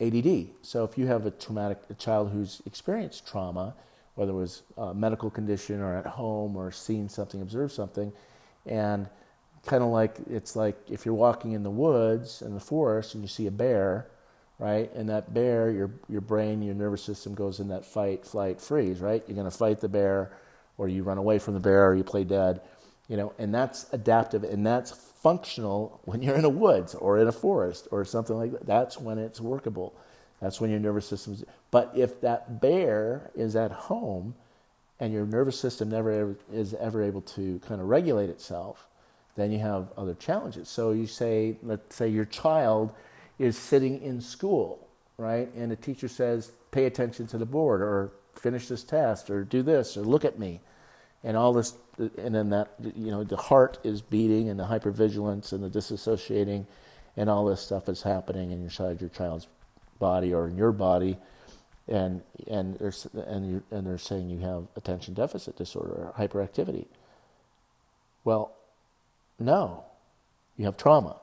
ADD. 0.00 0.46
So 0.62 0.84
if 0.84 0.98
you 0.98 1.06
have 1.06 1.26
a 1.26 1.30
traumatic 1.30 1.78
a 1.90 1.94
child 1.94 2.30
who's 2.30 2.60
experienced 2.66 3.26
trauma, 3.26 3.74
whether 4.14 4.32
it 4.32 4.36
was 4.36 4.62
a 4.76 4.92
medical 4.92 5.30
condition 5.30 5.80
or 5.80 5.96
at 5.96 6.06
home 6.06 6.56
or 6.56 6.70
seen 6.72 7.08
something, 7.08 7.40
observed 7.40 7.72
something, 7.72 8.12
and 8.66 9.08
kind 9.64 9.82
of 9.82 9.90
like 9.90 10.16
it's 10.28 10.56
like 10.56 10.76
if 10.90 11.06
you're 11.06 11.14
walking 11.14 11.52
in 11.52 11.62
the 11.62 11.70
woods 11.70 12.42
in 12.42 12.52
the 12.54 12.60
forest 12.60 13.14
and 13.14 13.22
you 13.22 13.28
see 13.28 13.46
a 13.46 13.50
bear, 13.50 14.08
right? 14.62 14.94
And 14.94 15.08
that 15.08 15.34
bear, 15.34 15.72
your 15.72 15.90
your 16.08 16.20
brain, 16.20 16.62
your 16.62 16.76
nervous 16.76 17.02
system 17.02 17.34
goes 17.34 17.58
in 17.58 17.66
that 17.68 17.84
fight, 17.84 18.24
flight, 18.24 18.60
freeze, 18.60 19.00
right? 19.00 19.20
You're 19.26 19.34
going 19.34 19.50
to 19.50 19.56
fight 19.56 19.80
the 19.80 19.88
bear, 19.88 20.30
or 20.78 20.86
you 20.86 21.02
run 21.02 21.18
away 21.18 21.40
from 21.40 21.54
the 21.54 21.60
bear, 21.60 21.88
or 21.88 21.96
you 21.96 22.04
play 22.04 22.22
dead, 22.22 22.60
you 23.08 23.16
know. 23.16 23.32
And 23.38 23.52
that's 23.52 23.92
adaptive, 23.92 24.44
and 24.44 24.64
that's 24.64 24.92
functional 24.92 26.00
when 26.04 26.22
you're 26.22 26.36
in 26.36 26.44
a 26.44 26.48
woods 26.48 26.94
or 26.94 27.18
in 27.18 27.26
a 27.26 27.32
forest 27.32 27.88
or 27.90 28.04
something 28.04 28.36
like 28.36 28.52
that. 28.52 28.64
That's 28.64 28.98
when 28.98 29.18
it's 29.18 29.40
workable. 29.40 29.94
That's 30.40 30.60
when 30.60 30.70
your 30.70 30.78
nervous 30.78 31.06
system. 31.06 31.42
But 31.72 31.90
if 31.96 32.20
that 32.20 32.60
bear 32.60 33.32
is 33.34 33.56
at 33.56 33.72
home, 33.72 34.36
and 35.00 35.12
your 35.12 35.26
nervous 35.26 35.58
system 35.58 35.88
never 35.90 36.12
ever, 36.12 36.36
is 36.52 36.74
ever 36.74 37.02
able 37.02 37.22
to 37.22 37.58
kind 37.66 37.80
of 37.80 37.88
regulate 37.88 38.30
itself, 38.30 38.86
then 39.34 39.50
you 39.50 39.58
have 39.58 39.88
other 39.96 40.14
challenges. 40.14 40.68
So 40.68 40.92
you 40.92 41.08
say, 41.08 41.56
let's 41.64 41.96
say 41.96 42.06
your 42.08 42.26
child 42.26 42.92
is 43.42 43.58
sitting 43.58 44.00
in 44.02 44.20
school, 44.20 44.88
right? 45.18 45.52
And 45.54 45.72
a 45.72 45.76
teacher 45.76 46.06
says, 46.06 46.52
pay 46.70 46.84
attention 46.84 47.26
to 47.28 47.38
the 47.38 47.46
board 47.46 47.82
or 47.82 48.12
finish 48.34 48.68
this 48.68 48.84
test 48.84 49.30
or 49.30 49.42
do 49.44 49.62
this 49.62 49.96
or 49.96 50.02
look 50.02 50.24
at 50.24 50.38
me. 50.38 50.60
And 51.24 51.36
all 51.36 51.52
this, 51.52 51.74
and 51.98 52.34
then 52.34 52.50
that, 52.50 52.70
you 52.80 53.10
know, 53.10 53.24
the 53.24 53.36
heart 53.36 53.78
is 53.84 54.00
beating 54.00 54.48
and 54.48 54.58
the 54.58 54.64
hypervigilance 54.64 55.52
and 55.52 55.62
the 55.62 55.68
disassociating 55.68 56.66
and 57.16 57.28
all 57.28 57.44
this 57.44 57.60
stuff 57.60 57.88
is 57.88 58.02
happening 58.02 58.52
inside 58.52 59.00
your 59.00 59.10
child's 59.10 59.48
body 59.98 60.32
or 60.32 60.48
in 60.48 60.56
your 60.56 60.72
body. 60.72 61.18
And, 61.88 62.22
and, 62.46 62.78
they're, 62.78 62.92
and, 63.26 63.62
and 63.70 63.86
they're 63.86 63.98
saying 63.98 64.30
you 64.30 64.38
have 64.38 64.66
attention 64.76 65.14
deficit 65.14 65.56
disorder 65.56 65.92
or 65.92 66.14
hyperactivity. 66.16 66.86
Well, 68.24 68.52
no, 69.38 69.84
you 70.56 70.64
have 70.66 70.76
trauma. 70.76 71.16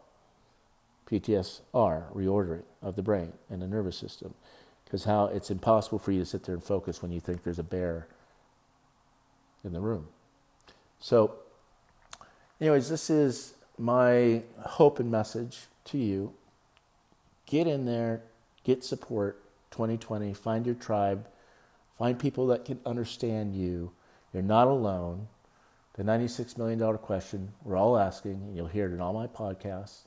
PTSR, 1.09 2.13
reordering 2.13 2.63
of 2.81 2.95
the 2.95 3.01
brain 3.01 3.33
and 3.49 3.61
the 3.61 3.67
nervous 3.67 3.97
system. 3.97 4.33
Because 4.85 5.03
how 5.03 5.25
it's 5.25 5.51
impossible 5.51 5.99
for 5.99 6.11
you 6.11 6.19
to 6.19 6.25
sit 6.25 6.43
there 6.43 6.55
and 6.55 6.63
focus 6.63 7.01
when 7.01 7.11
you 7.11 7.19
think 7.19 7.43
there's 7.43 7.59
a 7.59 7.63
bear 7.63 8.07
in 9.63 9.73
the 9.73 9.79
room. 9.79 10.07
So, 10.99 11.35
anyways, 12.59 12.89
this 12.89 13.09
is 13.09 13.53
my 13.77 14.43
hope 14.61 14.99
and 14.99 15.11
message 15.11 15.67
to 15.85 15.97
you. 15.97 16.33
Get 17.45 17.67
in 17.67 17.85
there, 17.85 18.21
get 18.63 18.83
support 18.83 19.41
2020, 19.71 20.33
find 20.33 20.65
your 20.65 20.75
tribe, 20.75 21.27
find 21.97 22.19
people 22.19 22.47
that 22.47 22.65
can 22.65 22.79
understand 22.85 23.55
you. 23.55 23.91
You're 24.33 24.43
not 24.43 24.67
alone. 24.67 25.27
The 25.93 26.03
$96 26.03 26.57
million 26.57 26.97
question 26.97 27.51
we're 27.63 27.77
all 27.77 27.97
asking, 27.97 28.33
and 28.33 28.55
you'll 28.55 28.67
hear 28.67 28.87
it 28.87 28.93
in 28.93 29.01
all 29.01 29.13
my 29.13 29.27
podcasts 29.27 30.03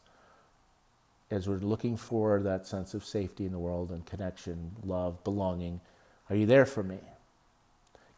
as 1.33 1.49
we're 1.49 1.57
looking 1.57 1.97
for 1.97 2.43
that 2.43 2.67
sense 2.67 2.93
of 2.93 3.03
safety 3.03 3.47
in 3.47 3.53
the 3.53 3.59
world 3.59 3.91
and 3.91 4.05
connection, 4.05 4.71
love, 4.85 5.25
belonging, 5.25 5.81
are 6.29 6.37
you 6.37 6.45
there 6.45 6.67
for 6.67 6.83
me? 6.83 6.99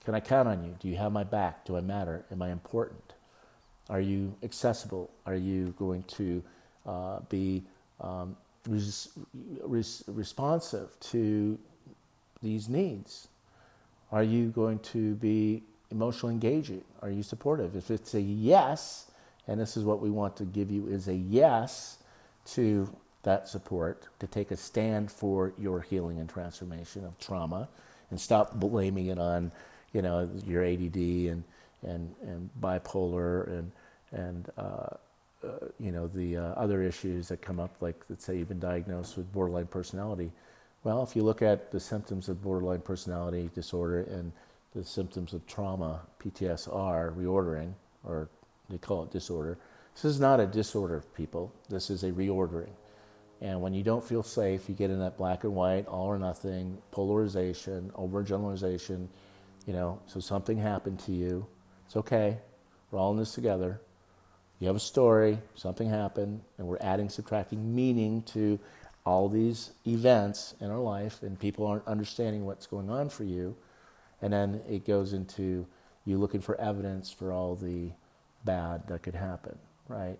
Can 0.05 0.16
I 0.16 0.20
count 0.20 0.48
on 0.48 0.64
you? 0.64 0.77
Do 0.81 0.88
you 0.88 0.96
have 0.96 1.12
my 1.12 1.22
back? 1.22 1.64
Do 1.64 1.77
I 1.77 1.81
matter? 1.81 2.24
Am 2.33 2.42
I 2.42 2.50
important? 2.50 3.14
Are 3.88 4.00
you 4.00 4.35
accessible? 4.42 5.11
Are 5.27 5.37
you 5.37 5.74
going 5.79 6.03
to 6.05 6.42
uh, 6.87 7.20
be 7.29 7.62
um, 8.00 8.37
res- 8.68 9.11
res- 9.62 10.03
responsive 10.09 10.98
to 11.12 11.57
these 12.42 12.68
needs? 12.68 13.29
Are 14.11 14.24
you 14.24 14.48
going 14.48 14.81
to 14.81 15.14
be 15.14 15.62
emotionally 15.92 16.35
engaging? 16.35 16.83
Are 17.00 17.11
you 17.11 17.22
supportive? 17.22 17.77
If 17.77 17.92
it's 17.92 18.14
a 18.14 18.20
yes, 18.20 19.11
and 19.46 19.61
this 19.61 19.77
is 19.77 19.85
what 19.85 20.00
we 20.00 20.11
want 20.11 20.37
to 20.38 20.44
give 20.44 20.70
you 20.72 20.88
is 20.88 21.07
a 21.07 21.14
yes 21.14 21.98
to 22.46 22.88
that 23.24 23.48
support 23.48 24.06
to 24.20 24.26
take 24.26 24.50
a 24.50 24.56
stand 24.56 25.10
for 25.10 25.52
your 25.58 25.80
healing 25.80 26.20
and 26.20 26.28
transformation 26.28 27.04
of 27.04 27.18
trauma 27.18 27.68
and 28.10 28.20
stop 28.20 28.54
blaming 28.54 29.06
it 29.06 29.18
on 29.18 29.50
you 29.92 30.02
know 30.02 30.28
your 30.46 30.64
ADD 30.64 30.96
and 30.96 31.44
and 31.82 32.14
and 32.22 32.50
bipolar 32.60 33.48
and 33.48 33.72
and 34.12 34.50
uh, 34.56 34.87
uh, 35.44 35.66
you 35.80 35.90
know 35.90 36.06
the 36.06 36.37
uh, 36.37 36.42
other 36.52 36.82
issues 36.82 37.28
that 37.28 37.42
come 37.42 37.58
up 37.58 37.74
like 37.80 38.02
let's 38.08 38.24
say 38.24 38.37
you've 38.37 38.48
been 38.48 38.60
diagnosed 38.60 39.16
with 39.16 39.30
borderline 39.32 39.66
personality. 39.66 40.30
Well 40.84 41.02
if 41.02 41.16
you 41.16 41.22
look 41.22 41.42
at 41.42 41.72
the 41.72 41.80
symptoms 41.80 42.28
of 42.28 42.42
borderline 42.42 42.80
personality 42.80 43.50
disorder 43.54 44.02
and 44.02 44.32
the 44.74 44.84
symptoms 44.84 45.32
of 45.32 45.46
trauma 45.46 46.00
PTSR 46.22 47.16
reordering 47.16 47.72
or 48.04 48.28
they 48.68 48.78
call 48.78 49.04
it 49.04 49.10
disorder 49.10 49.58
this 49.94 50.04
is 50.04 50.18
not 50.18 50.40
a 50.40 50.46
disorder 50.46 50.96
of 50.96 51.14
people. 51.14 51.52
This 51.68 51.88
is 51.88 52.02
a 52.02 52.10
reordering 52.10 52.72
and 53.44 53.61
when 53.61 53.74
you 53.74 53.83
don't 53.83 54.02
feel 54.02 54.22
safe, 54.22 54.70
you 54.70 54.74
get 54.74 54.88
in 54.88 54.98
that 55.00 55.18
black 55.18 55.44
and 55.44 55.54
white, 55.54 55.87
all 55.87 56.07
or 56.07 56.18
nothing, 56.18 56.78
polarization, 56.90 57.92
overgeneralization. 57.94 59.07
You 59.66 59.74
know, 59.74 60.00
so 60.07 60.18
something 60.18 60.57
happened 60.57 60.98
to 61.00 61.12
you. 61.12 61.46
It's 61.85 61.94
okay. 61.94 62.38
We're 62.90 62.98
all 62.98 63.12
in 63.12 63.18
this 63.18 63.35
together. 63.35 63.83
You 64.61 64.66
have 64.68 64.76
a 64.76 64.80
story, 64.80 65.38
something 65.57 65.90
happened, 65.90 66.40
and 66.57 66.66
we're 66.66 66.78
adding, 66.80 67.11
subtracting 67.11 67.74
meaning 67.74 68.22
to 68.33 68.59
all 69.04 69.28
these 69.28 69.72
events 69.87 70.54
in 70.62 70.70
our 70.70 70.78
life, 70.78 71.22
and 71.22 71.38
people 71.38 71.66
aren't 71.66 71.87
understanding 71.87 72.46
what's 72.46 72.66
going 72.66 72.88
on 72.88 73.11
for 73.11 73.24
you. 73.24 73.54
And 74.22 74.33
then 74.33 74.62
it 74.66 74.87
goes 74.87 75.12
into 75.12 75.66
you 76.07 76.16
looking 76.16 76.40
for 76.40 76.59
evidence 76.59 77.12
for 77.12 77.30
all 77.30 77.57
the 77.57 77.90
bad 78.42 78.88
that 78.88 79.02
could 79.02 79.14
happen, 79.14 79.59
right? 79.87 80.18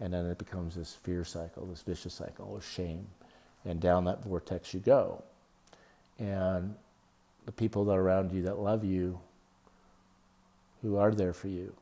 And 0.00 0.12
then 0.12 0.26
it 0.26 0.38
becomes 0.38 0.74
this 0.74 0.94
fear 0.94 1.24
cycle, 1.24 1.66
this 1.66 1.82
vicious 1.82 2.14
cycle 2.14 2.56
of 2.56 2.64
shame. 2.64 3.06
And 3.64 3.80
down 3.80 4.04
that 4.04 4.24
vortex 4.24 4.72
you 4.72 4.80
go. 4.80 5.22
And 6.18 6.74
the 7.46 7.52
people 7.52 7.84
that 7.86 7.92
are 7.92 8.00
around 8.00 8.32
you 8.32 8.42
that 8.42 8.58
love 8.58 8.84
you, 8.84 9.18
who 10.82 10.96
are 10.96 11.12
there 11.12 11.34
for 11.34 11.48
you, 11.48 11.74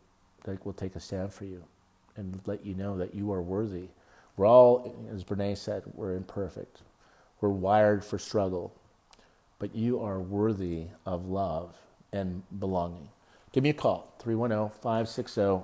that 0.45 0.65
will 0.67 0.73
take 0.73 0.97
a 0.97 1.01
stand 1.01 1.33
for 1.33 1.45
you 1.45 1.63
and 2.17 2.41
let 2.47 2.67
you 2.67 2.75
know 2.75 2.99
that 2.99 3.15
you 3.15 3.33
are 3.33 3.43
worthy. 3.43 3.89
We're 4.37 4.47
all, 4.47 4.97
as 5.13 5.25
Brene 5.25 5.57
said, 5.57 5.85
we're 5.95 6.15
imperfect. 6.15 6.83
We're 7.41 7.51
wired 7.51 8.05
for 8.05 8.19
struggle. 8.19 8.75
But 9.61 9.75
you 9.75 10.01
are 10.01 10.21
worthy 10.21 10.87
of 11.07 11.29
love 11.29 11.77
and 12.13 12.43
belonging. 12.59 13.09
Give 13.53 13.63
me 13.63 13.71
a 13.71 13.75
call, 13.75 14.13
310 14.19 14.71
560 14.81 15.63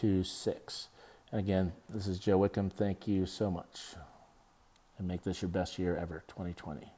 26. 0.00 0.88
And 1.30 1.40
again, 1.40 1.72
this 1.88 2.06
is 2.06 2.18
Joe 2.18 2.38
Wickham. 2.38 2.70
Thank 2.70 3.06
you 3.08 3.26
so 3.26 3.50
much. 3.50 3.94
And 4.98 5.08
make 5.08 5.22
this 5.22 5.42
your 5.42 5.48
best 5.48 5.78
year 5.78 5.96
ever, 5.96 6.22
2020. 6.28 6.92